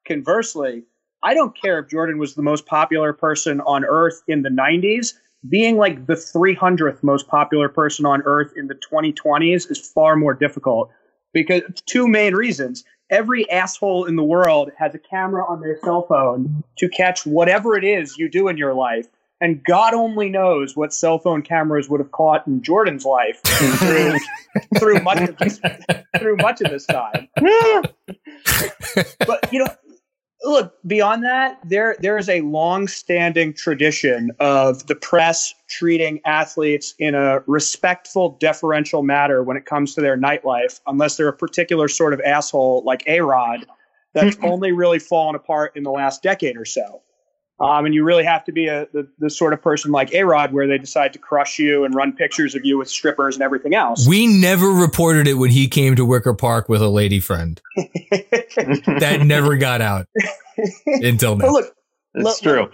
[0.07, 0.83] conversely,
[1.21, 5.13] I don't care if Jordan was the most popular person on earth in the 90s.
[5.49, 10.33] Being like the 300th most popular person on earth in the 2020s is far more
[10.33, 10.89] difficult
[11.33, 12.85] because two main reasons.
[13.09, 17.77] Every asshole in the world has a camera on their cell phone to catch whatever
[17.77, 19.07] it is you do in your life.
[19.41, 24.17] And God only knows what cell phone cameras would have caught in Jordan's life through,
[24.79, 25.59] through much of this,
[26.17, 27.27] through much of this time.
[29.27, 29.67] but you know,
[30.43, 37.15] look beyond that, there there is a long-standing tradition of the press treating athletes in
[37.15, 42.13] a respectful, deferential manner when it comes to their nightlife, unless they're a particular sort
[42.13, 43.65] of asshole like A Rod
[44.13, 47.01] that's only really fallen apart in the last decade or so.
[47.59, 50.23] Um, and you really have to be a the, the sort of person like A
[50.23, 53.43] Rod where they decide to crush you and run pictures of you with strippers and
[53.43, 54.07] everything else.
[54.07, 57.61] We never reported it when he came to Wicker Park with a lady friend.
[57.77, 60.07] that never got out
[60.85, 61.51] until But now.
[61.53, 61.75] look,
[62.15, 62.71] it's Le- true.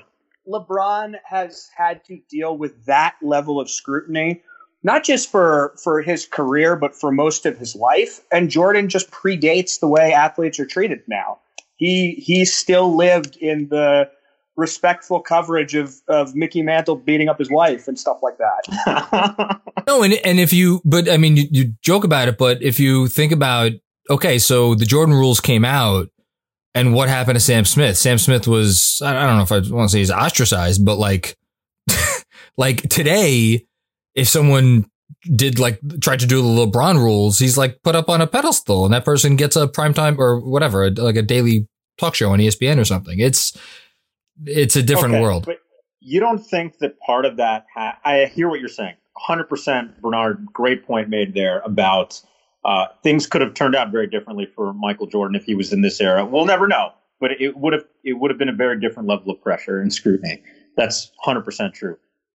[0.48, 4.42] LeBron has had to deal with that level of scrutiny,
[4.82, 8.22] not just for for his career, but for most of his life.
[8.32, 11.40] And Jordan just predates the way athletes are treated now.
[11.76, 14.10] He he still lived in the
[14.60, 19.62] respectful coverage of of Mickey Mantle beating up his wife and stuff like that.
[19.88, 22.80] No, and and if you, but I mean, you, you joke about it, but if
[22.80, 23.72] you think about,
[24.08, 26.10] okay, so the Jordan rules came out,
[26.76, 27.98] and what happened to Sam Smith?
[27.98, 31.36] Sam Smith was, I don't know if I want to say he's ostracized, but like,
[32.58, 33.66] like today,
[34.14, 34.86] if someone
[35.24, 38.86] did like tried to do the LeBron rules, he's like put up on a pedestal,
[38.86, 42.80] and that person gets a primetime or whatever, like a daily talk show on ESPN
[42.80, 43.20] or something.
[43.20, 43.58] It's
[44.46, 45.46] it's a different Okay, world.
[45.46, 45.60] But
[46.00, 47.66] you don't think that part of that?
[47.76, 48.96] Ha- I hear what you're saying.
[49.28, 50.46] 100%, Bernard.
[50.54, 52.20] Great point made there about
[52.66, 55.82] uh, things could have turned out very differently for Michael Jordan if he was in
[55.82, 56.26] this era.
[56.26, 59.32] We'll never know, but it would have it would have been a very different level
[59.32, 60.42] of pressure and scrutiny.
[60.78, 61.98] That's 100% true.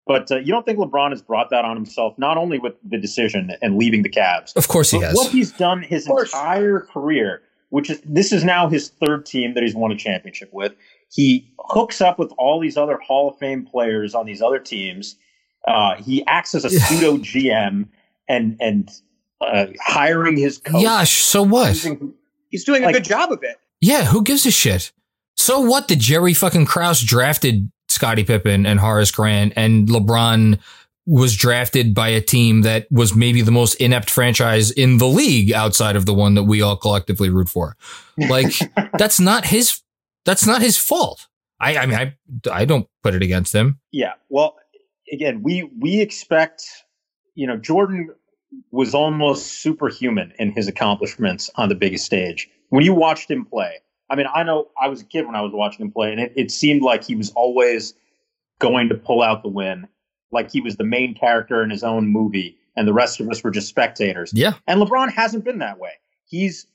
[0.08, 2.98] But uh, you don't think LeBron has brought that on himself, not only with the
[2.98, 5.16] decision and leaving the Cavs, Of course he but has.
[5.16, 9.64] what he's done his entire career, which is this is now his third team that
[9.64, 10.74] he's won a championship with.
[11.12, 15.16] He hooks up with all these other Hall of Fame players on these other teams.
[15.68, 17.88] Uh, he acts as a pseudo GM
[18.28, 18.90] and and
[19.42, 20.82] uh, hiring his coach.
[20.82, 21.70] Yash, so what?
[21.70, 22.14] using-
[22.50, 23.58] He's doing a good job of it.
[23.80, 24.92] Yeah, who gives a shit?
[25.36, 25.88] So what?
[25.88, 30.60] The Jerry fucking Krause drafted Scottie Pippen and Horace Grant, and LeBron
[31.06, 35.52] was drafted by a team that was maybe the most inept franchise in the league
[35.52, 37.76] outside of the one that we all collectively root for.
[38.18, 38.54] Like
[38.98, 39.82] that's not his.
[40.30, 41.28] That's not his fault.
[41.60, 42.16] I, I mean, I,
[42.52, 43.80] I don't put it against him.
[43.92, 44.14] Yeah.
[44.30, 44.56] Well,
[45.12, 46.64] again, we we expect
[47.40, 48.10] you know, Jordan
[48.72, 52.50] was almost superhuman in his accomplishments on the biggest stage.
[52.68, 53.76] When you watched him play,
[54.10, 56.20] I mean, I know I was a kid when I was watching him play, and
[56.20, 57.94] it, it seemed like he was always
[58.60, 59.88] going to pull out the win,
[60.34, 63.42] like he was the main character in his own movie, and the rest of us
[63.42, 64.32] were just spectators.
[64.34, 64.56] Yeah.
[64.68, 65.92] And LeBron hasn't been that way.
[66.26, 66.68] He's,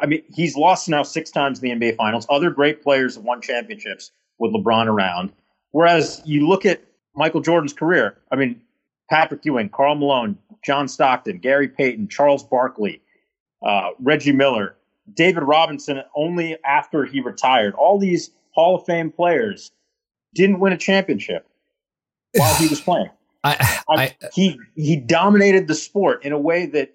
[0.00, 2.26] I mean, he's lost now six times in the NBA Finals.
[2.28, 5.32] Other great players have won championships with LeBron around.
[5.70, 6.82] Whereas you look at
[7.14, 8.60] Michael Jordan's career, I mean,
[9.10, 13.02] Patrick Ewing, Karl Malone, John Stockton, Gary Payton, Charles Barkley,
[13.64, 14.76] uh, Reggie Miller,
[15.12, 17.74] David Robinson, only after he retired.
[17.74, 19.72] All these Hall of Fame players
[20.34, 21.46] didn't win a championship
[22.34, 23.10] while he was playing.
[23.42, 26.94] I, I, I, he he dominated the sport in a way that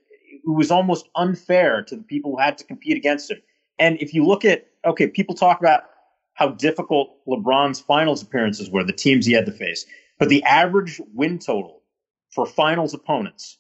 [0.50, 3.42] it was almost unfair to the people who had to compete against him.
[3.78, 5.84] And if you look at okay, people talk about
[6.34, 9.86] how difficult LeBron's finals appearances were, the teams he had to face,
[10.18, 11.82] but the average win total
[12.34, 13.58] for finals opponents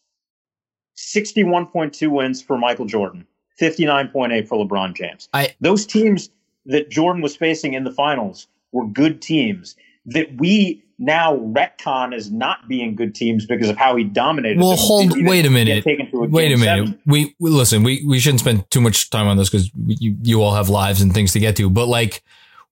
[0.97, 3.25] 61.2 wins for Michael Jordan,
[3.59, 5.29] 59.8 for LeBron James.
[5.33, 6.29] I- Those teams
[6.65, 9.75] that Jordan was facing in the finals were good teams
[10.05, 14.59] that we now retcon as not being good teams because of how he dominated.
[14.59, 14.79] well, them.
[14.79, 15.17] hold.
[15.17, 15.85] Even Wait a minute.
[15.85, 16.87] a Wait a minute.
[16.87, 16.99] seven.
[17.05, 17.83] We, we listen.
[17.83, 21.01] We we shouldn't spend too much time on this because you you all have lives
[21.01, 21.69] and things to get to.
[21.69, 22.21] But like,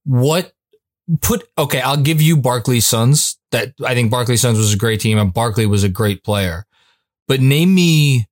[0.03, 0.53] what
[1.21, 1.47] put?
[1.57, 3.37] Okay, I'll give you Barkley's Suns.
[3.51, 6.65] That I think Barkley's Suns was a great team and Barkley was a great player.
[7.29, 8.27] But name me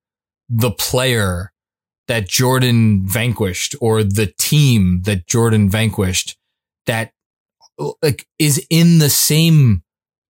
[0.48, 1.52] the player
[2.06, 6.36] that Jordan vanquished or the team that Jordan vanquished
[6.86, 7.12] that
[8.02, 9.82] like is in the same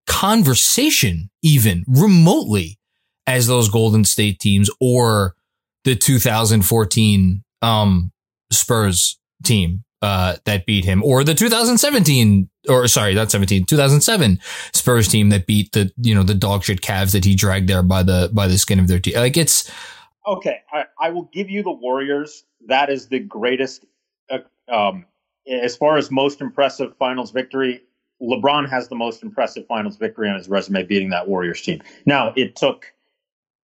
[0.06, 2.78] conversation even remotely
[3.26, 5.34] as those Golden State teams or
[5.84, 8.12] the 2014 um
[8.50, 14.38] Spurs team uh that beat him or the 2017 or sorry not 17 2007
[14.72, 17.82] Spurs team that beat the you know the dog shit Cavs that he dragged there
[17.82, 19.70] by the by the skin of their teeth like it's
[20.26, 22.44] Okay, I, I will give you the Warriors.
[22.66, 23.84] That is the greatest.
[24.28, 24.38] Uh,
[24.68, 25.06] um,
[25.46, 27.82] as far as most impressive finals victory,
[28.22, 31.82] LeBron has the most impressive finals victory on his resume, beating that Warriors team.
[32.06, 32.92] Now it took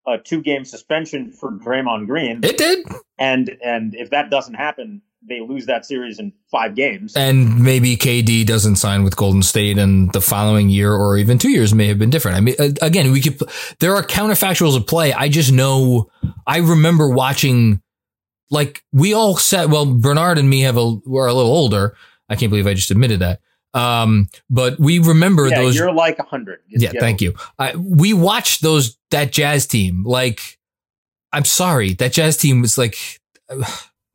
[0.08, 2.86] a two-game suspension for Draymond Green, it did
[3.18, 7.16] and and if that doesn't happen, they lose that series in five games.
[7.16, 11.52] and maybe KD doesn't sign with Golden State, and the following year or even two
[11.52, 12.38] years may have been different.
[12.38, 13.39] I mean, again, we could.
[13.80, 15.14] There are counterfactuals at play.
[15.14, 16.10] I just know.
[16.47, 17.82] I remember watching,
[18.49, 19.72] like we all said.
[19.72, 21.95] Well, Bernard and me have a were a little older.
[22.28, 23.39] I can't believe I just admitted that.
[23.74, 25.76] Um, but we remember yeah, those.
[25.76, 26.59] you're like a hundred.
[26.67, 27.34] Yeah, thank you.
[27.57, 30.03] I, we watched those that jazz team.
[30.03, 30.59] Like,
[31.32, 32.97] I'm sorry, that jazz team was like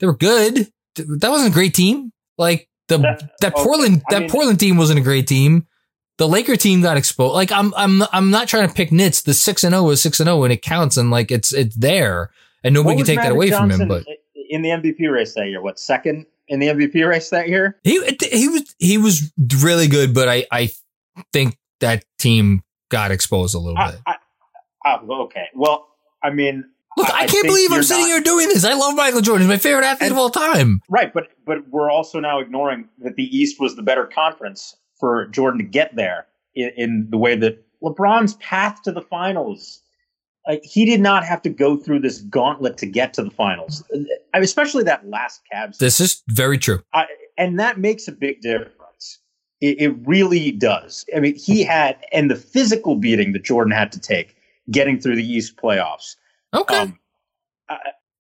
[0.01, 0.69] they were good.
[0.97, 2.13] That wasn't a great team.
[2.39, 2.99] Like the
[3.41, 5.67] that Okay, Portland I that mean- Portland team wasn't a great team.
[6.19, 7.35] The Laker team got exposed.
[7.35, 9.23] Like I'm I'm I'm not trying to pick nits.
[9.23, 11.77] The six and zero was six and zero, and it counts, and like it's it's
[11.77, 12.31] there,
[12.65, 13.89] and nobody can take that Magic away from Johnson him.
[13.89, 14.07] But
[14.49, 17.79] in the MVP race that year, what second in the MVP race that year?
[17.85, 20.71] he he was he was really good, but I I
[21.33, 24.01] think that team got exposed a little I, bit.
[24.07, 24.17] I,
[24.87, 25.47] oh, okay.
[25.55, 25.89] Well,
[26.23, 26.65] I mean,
[26.97, 28.65] Look, I, can't believe I'm sitting not- here doing this.
[28.65, 29.47] I love Michael Jordan.
[29.47, 30.81] He's my favorite athlete of all time.
[30.89, 35.27] Right, but but we're also now ignoring that the East was the better conference for
[35.27, 39.83] Jordan to get there in, in the way that LeBron's path to the finals.
[40.63, 43.83] He did not have to go through this gauntlet to get to the finals,
[44.35, 45.79] especially that last Cavs.
[45.79, 46.83] This is very true.
[46.95, 49.19] I, and that makes a big difference.
[49.61, 51.05] It, it really does.
[51.17, 54.37] I mean, he had, and the physical beating that Jordan had to take
[54.71, 56.17] getting through the East playoffs.
[56.55, 56.79] Okay.
[56.79, 56.99] Um,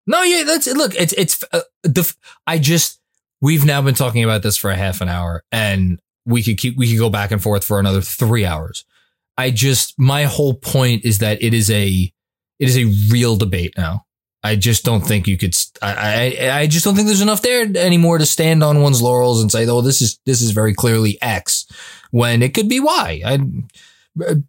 [0.06, 0.94] no, yeah, that's look.
[0.94, 2.14] It's it's uh, the.
[2.46, 3.00] I just
[3.40, 6.76] we've now been talking about this for a half an hour, and we could keep
[6.76, 8.84] we could go back and forth for another three hours.
[9.36, 12.12] I just my whole point is that it is a
[12.58, 14.06] it is a real debate now.
[14.42, 15.56] I just don't think you could.
[15.82, 19.42] I, I I just don't think there's enough there anymore to stand on one's laurels
[19.42, 21.66] and say, "Oh, this is this is very clearly X,"
[22.12, 23.22] when it could be Y.
[23.24, 23.38] I,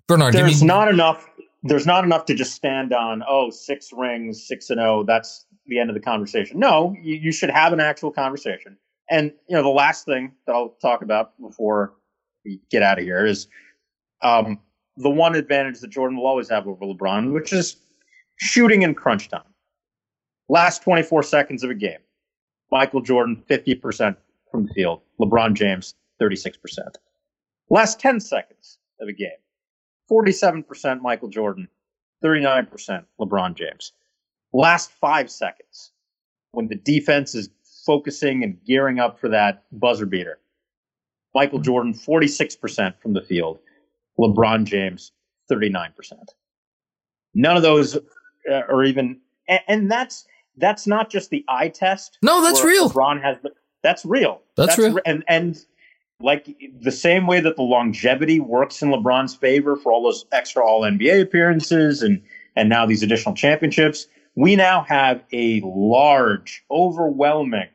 [0.07, 1.27] Bernard, there's me, not enough.
[1.63, 3.23] There's not enough to just stand on.
[3.27, 5.03] Oh, six rings, six and oh.
[5.03, 6.59] That's the end of the conversation.
[6.59, 8.77] No, you, you should have an actual conversation.
[9.09, 11.93] And you know, the last thing that I'll talk about before
[12.45, 13.47] we get out of here is
[14.21, 14.59] um,
[14.95, 17.77] the one advantage that Jordan will always have over LeBron, which is
[18.37, 19.41] shooting in crunch time.
[20.49, 21.99] Last 24 seconds of a game,
[22.71, 24.15] Michael Jordan 50%
[24.49, 26.55] from the field, LeBron James 36%.
[27.69, 29.29] Last 10 seconds of a game,
[30.09, 31.67] 47% Michael Jordan,
[32.23, 33.91] 39% LeBron James.
[34.53, 35.91] Last five seconds,
[36.51, 37.49] when the defense is
[37.85, 40.39] focusing and gearing up for that buzzer beater,
[41.35, 43.59] Michael Jordan, 46% from the field,
[44.17, 45.11] LeBron James,
[45.51, 45.91] 39%.
[47.35, 47.97] None of those
[48.49, 50.25] uh, are even, and, and that's
[50.57, 52.17] that's not just the eye test.
[52.21, 52.89] No, that's real.
[52.89, 53.51] LeBron has, the,
[53.83, 54.41] that's real.
[54.55, 54.93] That's real.
[54.93, 55.57] re- and and
[56.19, 60.65] like the same way that the longevity works in LeBron's favor for all those extra
[60.65, 62.21] All NBA appearances and
[62.55, 67.69] and now these additional championships, we now have a large, overwhelming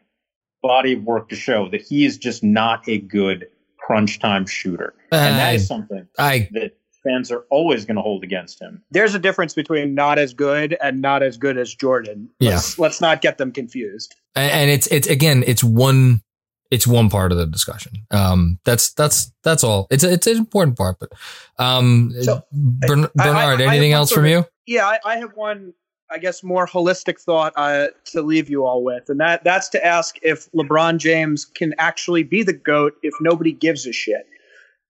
[0.60, 3.46] body of work to show that he is just not a good
[3.78, 8.22] crunch time shooter, and that is something I that fans are always going to hold
[8.24, 8.82] against him.
[8.90, 12.30] There's a difference between not as good and not as good as Jordan.
[12.40, 14.14] Let's, let's not get them confused.
[14.36, 16.22] and it's it's again it's one
[16.70, 17.92] it's one part of the discussion.
[18.10, 19.86] Um, that's that's that's all.
[19.90, 21.10] It's a, it's an important part, but
[21.58, 24.46] um, So, Bern- I- I- Bernard, I have anything one else from of- you?
[24.66, 25.74] Yeah, I, I have one,
[26.10, 29.84] I guess, more holistic thought uh, to leave you all with, and that that's to
[29.84, 34.24] ask if LeBron James can actually be the goat if nobody gives a shit.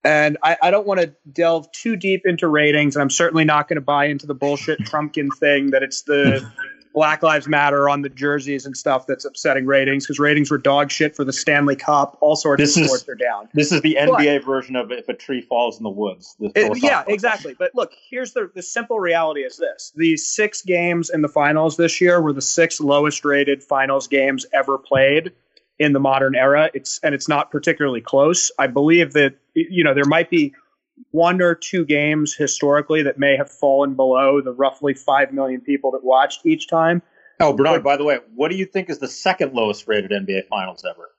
[0.04, 3.68] And I, I don't want to delve too deep into ratings, and I'm certainly not
[3.68, 6.44] going to buy into the bullshit Trumpkin thing that it's the
[6.94, 10.90] Black Lives Matter on the jerseys and stuff that's upsetting ratings because ratings were dog
[10.90, 12.18] shit for the Stanley Cup.
[12.20, 13.48] All sorts This of is- sports are down.
[13.54, 16.34] This is the But- NBA version of if a tree falls in the woods.
[16.40, 17.54] the It- yeah, exactly.
[17.58, 21.76] But look, here's the the simple reality is this: the six games in the finals
[21.76, 25.32] this year were the six lowest rated finals games ever played
[25.82, 26.70] in the modern era.
[26.74, 28.50] It's and it's not particularly close.
[28.58, 30.54] I believe that you know there might be
[31.10, 35.90] one or two games historically that may have fallen below the roughly five million people
[35.92, 37.02] that watched each time.
[37.40, 40.46] Oh, Bernard, by the way, what do you think is the second lowest rated NBA
[40.48, 41.10] Finals ever?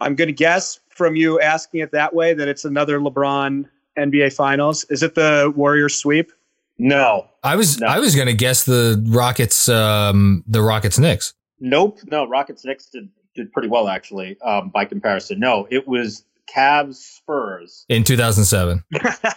[0.00, 3.64] I'm going to guess from you asking it that way that it's another LeBron
[3.96, 4.84] NBA Finals.
[4.90, 6.32] Is it the Warriors sweep?
[6.78, 7.28] No.
[7.42, 7.86] I was No.
[7.86, 11.34] I was gonna guess the Rockets um the Rockets Knicks.
[11.60, 12.00] Nope.
[12.10, 15.38] No, Rockets Knicks did, did pretty well, actually, um, by comparison.
[15.40, 16.24] No, it was
[16.54, 17.84] Cavs Spurs.
[17.88, 18.82] in 2007.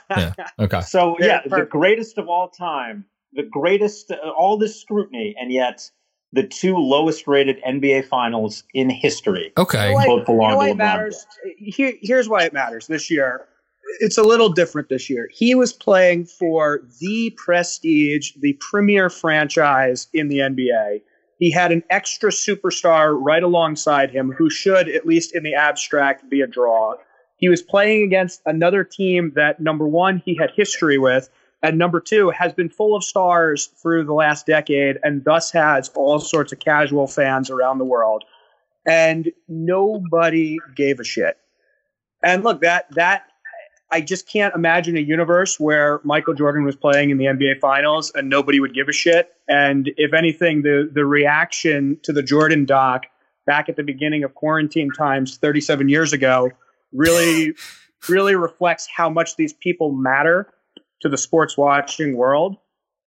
[0.10, 0.34] Yeah.
[0.58, 0.82] Okay.
[0.82, 5.52] So, Yeah, yeah, the greatest of all time, the greatest, uh, all this scrutiny, and
[5.52, 5.90] yet
[6.32, 9.52] the two lowest rated NBA Finals in history.
[9.58, 9.94] Okay.
[9.94, 11.28] Why- Both belong you know why to it matters?
[11.58, 13.46] Here, here's why it matters this year.
[14.00, 15.30] It's a little different this year.
[15.32, 21.02] He was playing for the prestige, the premier franchise in the NBA.
[21.38, 26.30] He had an extra superstar right alongside him who should, at least in the abstract,
[26.30, 26.96] be a draw.
[27.38, 31.30] He was playing against another team that, number one, he had history with,
[31.62, 35.90] and number two, has been full of stars through the last decade and thus has
[35.90, 38.24] all sorts of casual fans around the world
[38.88, 41.38] and nobody gave a shit.
[42.24, 43.27] And look, that that
[43.90, 48.12] I just can't imagine a universe where Michael Jordan was playing in the NBA Finals
[48.14, 49.32] and nobody would give a shit.
[49.48, 53.06] And if anything, the the reaction to the Jordan doc
[53.46, 56.52] back at the beginning of quarantine times 37 years ago
[56.92, 57.54] really
[58.10, 60.52] really reflects how much these people matter
[61.02, 62.58] to the sports watching world.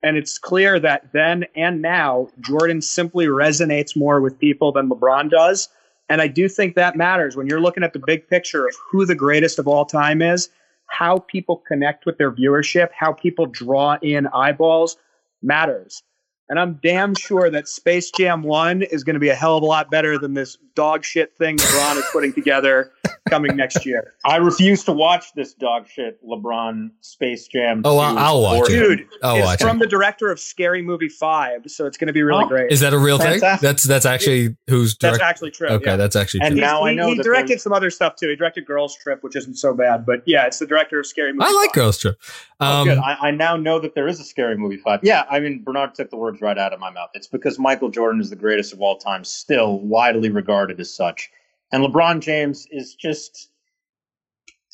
[0.02, 5.30] And it's clear that then and now, Jordan simply resonates more with people than LeBron
[5.30, 5.68] does.
[6.08, 9.04] And I do think that matters when you're looking at the big picture of who
[9.04, 10.48] the greatest of all time is,
[10.90, 14.96] how people connect with their viewership, how people draw in eyeballs
[15.42, 16.02] matters.
[16.50, 19.62] And I'm damn sure that Space Jam 1 is going to be a hell of
[19.62, 22.90] a lot better than this dog shit thing LeBron is putting together
[23.28, 24.14] coming next year.
[24.24, 27.82] I refuse to watch this dog shit LeBron Space Jam.
[27.84, 28.72] Oh, I'll- I'll watch it.
[28.72, 29.80] Dude, I'll it's watch from it.
[29.80, 32.72] the director of Scary Movie 5, so it's going to be really Oh, great.
[32.72, 33.38] Is that a real thing?
[33.40, 35.68] That's that's actually who's That's actually true.
[35.68, 35.96] Okay, yeah.
[35.96, 36.60] that's actually And true.
[36.62, 38.28] now I he, know he that directed there's- some other stuff too.
[38.28, 41.32] He directed Girls Trip, which isn't so bad, but yeah, it's the director of Scary
[41.32, 41.44] Movie.
[41.48, 41.74] I like 5.
[41.74, 42.16] Girls Trip.
[42.58, 42.98] Oh, Um, good.
[42.98, 45.00] I, I now know that there is a scary movie five.
[45.02, 47.10] Yeah, I mean Bernard took the words right out of my mouth.
[47.14, 51.30] It's because Michael Jordan is the greatest of all time, still widely regarded as such,
[51.72, 53.48] and LeBron James is just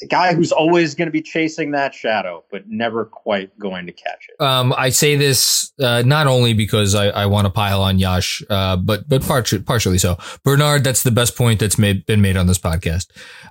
[0.02, 3.92] a guy who's always going to be chasing that shadow, but never quite going to
[3.92, 4.42] catch it.
[4.42, 8.42] um, I say this uh, not only because I, I want to pile on Yash,
[8.50, 10.18] uh, but but partially so.
[10.44, 13.06] Bernard, that's the best point that's made, been made on this podcast.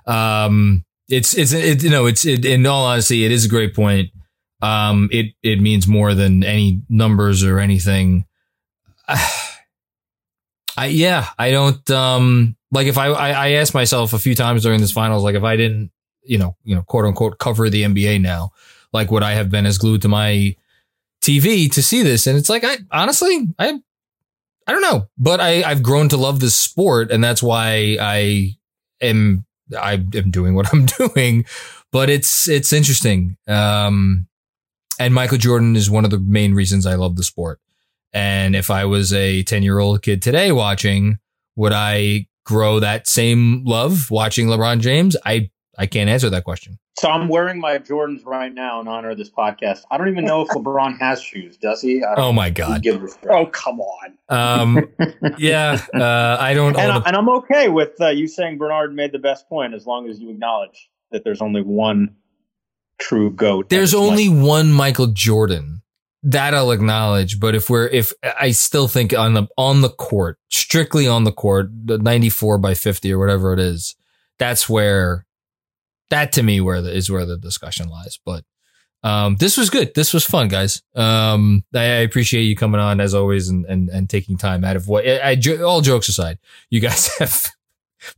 [0.08, 3.74] Um, it's it's it, you know it's it, in all honesty, it is a great
[3.74, 4.10] point.
[4.62, 8.24] Um, it it means more than any numbers or anything.
[10.78, 14.62] I yeah, I don't um like if I, I I asked myself a few times
[14.62, 15.90] during this finals, like if I didn't,
[16.22, 18.50] you know, you know, quote unquote cover the NBA now,
[18.92, 20.56] like would I have been as glued to my
[21.22, 22.26] TV to see this?
[22.26, 23.80] And it's like I honestly I
[24.66, 28.56] I don't know, but I I've grown to love this sport, and that's why I
[29.00, 29.46] am
[29.78, 31.44] I am doing what I'm doing.
[31.92, 33.36] But it's it's interesting.
[33.46, 34.26] Um,
[34.98, 37.60] and Michael Jordan is one of the main reasons I love the sport.
[38.12, 41.18] And if I was a 10 year old kid today watching,
[41.56, 45.16] would I grow that same love watching LeBron James?
[45.24, 46.78] I, I can't answer that question.
[46.98, 49.82] So I'm wearing my Jordans right now in honor of this podcast.
[49.90, 51.58] I don't even know if LeBron has shoes.
[51.58, 52.02] Does he?
[52.16, 52.82] Oh my god.
[52.82, 53.26] give a shit.
[53.28, 54.14] Oh, come on.
[54.30, 54.88] Um,
[55.38, 56.74] yeah, uh, I don't.
[56.78, 59.46] and, own I, a- and I'm okay with uh, you saying Bernard made the best
[59.46, 62.16] point as long as you acknowledge that there's only one
[62.98, 63.68] true goat.
[63.68, 65.82] There's only like- one Michael Jordan.
[66.22, 70.38] That I'll acknowledge, but if we're if I still think on the on the court,
[70.50, 73.94] strictly on the court, the 94 by 50 or whatever it is,
[74.36, 75.24] that's where
[76.10, 78.18] that to me where the, is where the discussion lies.
[78.24, 78.44] But
[79.04, 79.94] um, this was good.
[79.94, 80.82] This was fun, guys.
[80.96, 84.74] Um, I, I appreciate you coming on as always and and, and taking time out
[84.74, 86.38] of what I, I all jokes aside,
[86.70, 87.52] you guys have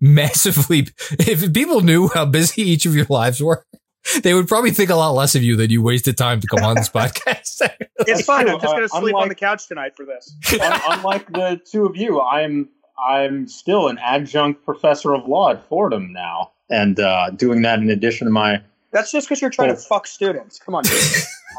[0.01, 0.89] massively.
[1.11, 3.67] If people knew how busy each of your lives were,
[4.23, 6.65] they would probably think a lot less of you that you wasted time to come
[6.65, 7.63] on this podcast.
[8.07, 8.49] It's fine.
[8.49, 10.33] I'm just going to sleep on the couch tonight for this.
[10.53, 12.69] Unlike the two of you, I'm
[13.09, 17.91] I'm still an adjunct professor of law at Fordham now, and uh, doing that in
[17.91, 19.79] addition to my That's just because you're trying to Oh.
[19.89, 20.59] fuck students.
[20.61, 20.93] Come on, dude.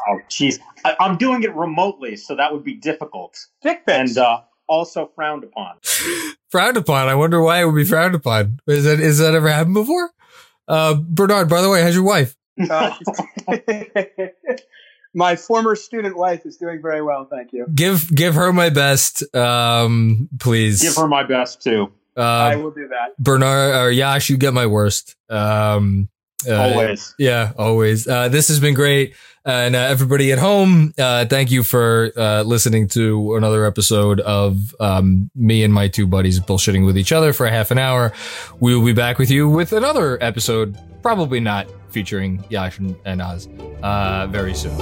[0.08, 4.16] oh jeez, I- I'm doing it remotely, so that would be difficult dick pics.
[4.16, 5.76] and uh, also frowned upon.
[6.50, 7.08] frowned upon.
[7.08, 8.60] I wonder why it would be frowned upon.
[8.66, 10.10] Is that is that ever happened before?
[10.66, 12.34] Uh, Bernard, by the way, how's your wife?
[12.68, 12.94] Uh,
[15.14, 17.66] my former student wife is doing very well, thank you.
[17.74, 20.82] Give give her my best, um, please.
[20.82, 21.92] Give her my best too.
[22.16, 23.16] I uh, will do that.
[23.18, 25.16] Bernard or Yash, you get my worst.
[25.28, 26.08] Um,
[26.48, 27.14] uh, Always.
[27.18, 28.08] Yeah, always.
[28.08, 29.14] Uh, this has been great.
[29.44, 34.74] And uh, everybody at home, uh, thank you for uh, listening to another episode of
[34.80, 38.12] um, me and my two buddies bullshitting with each other for a half an hour.
[38.60, 43.48] We will be back with you with another episode, probably not featuring Yash and, Oz,
[43.82, 44.76] uh, very soon.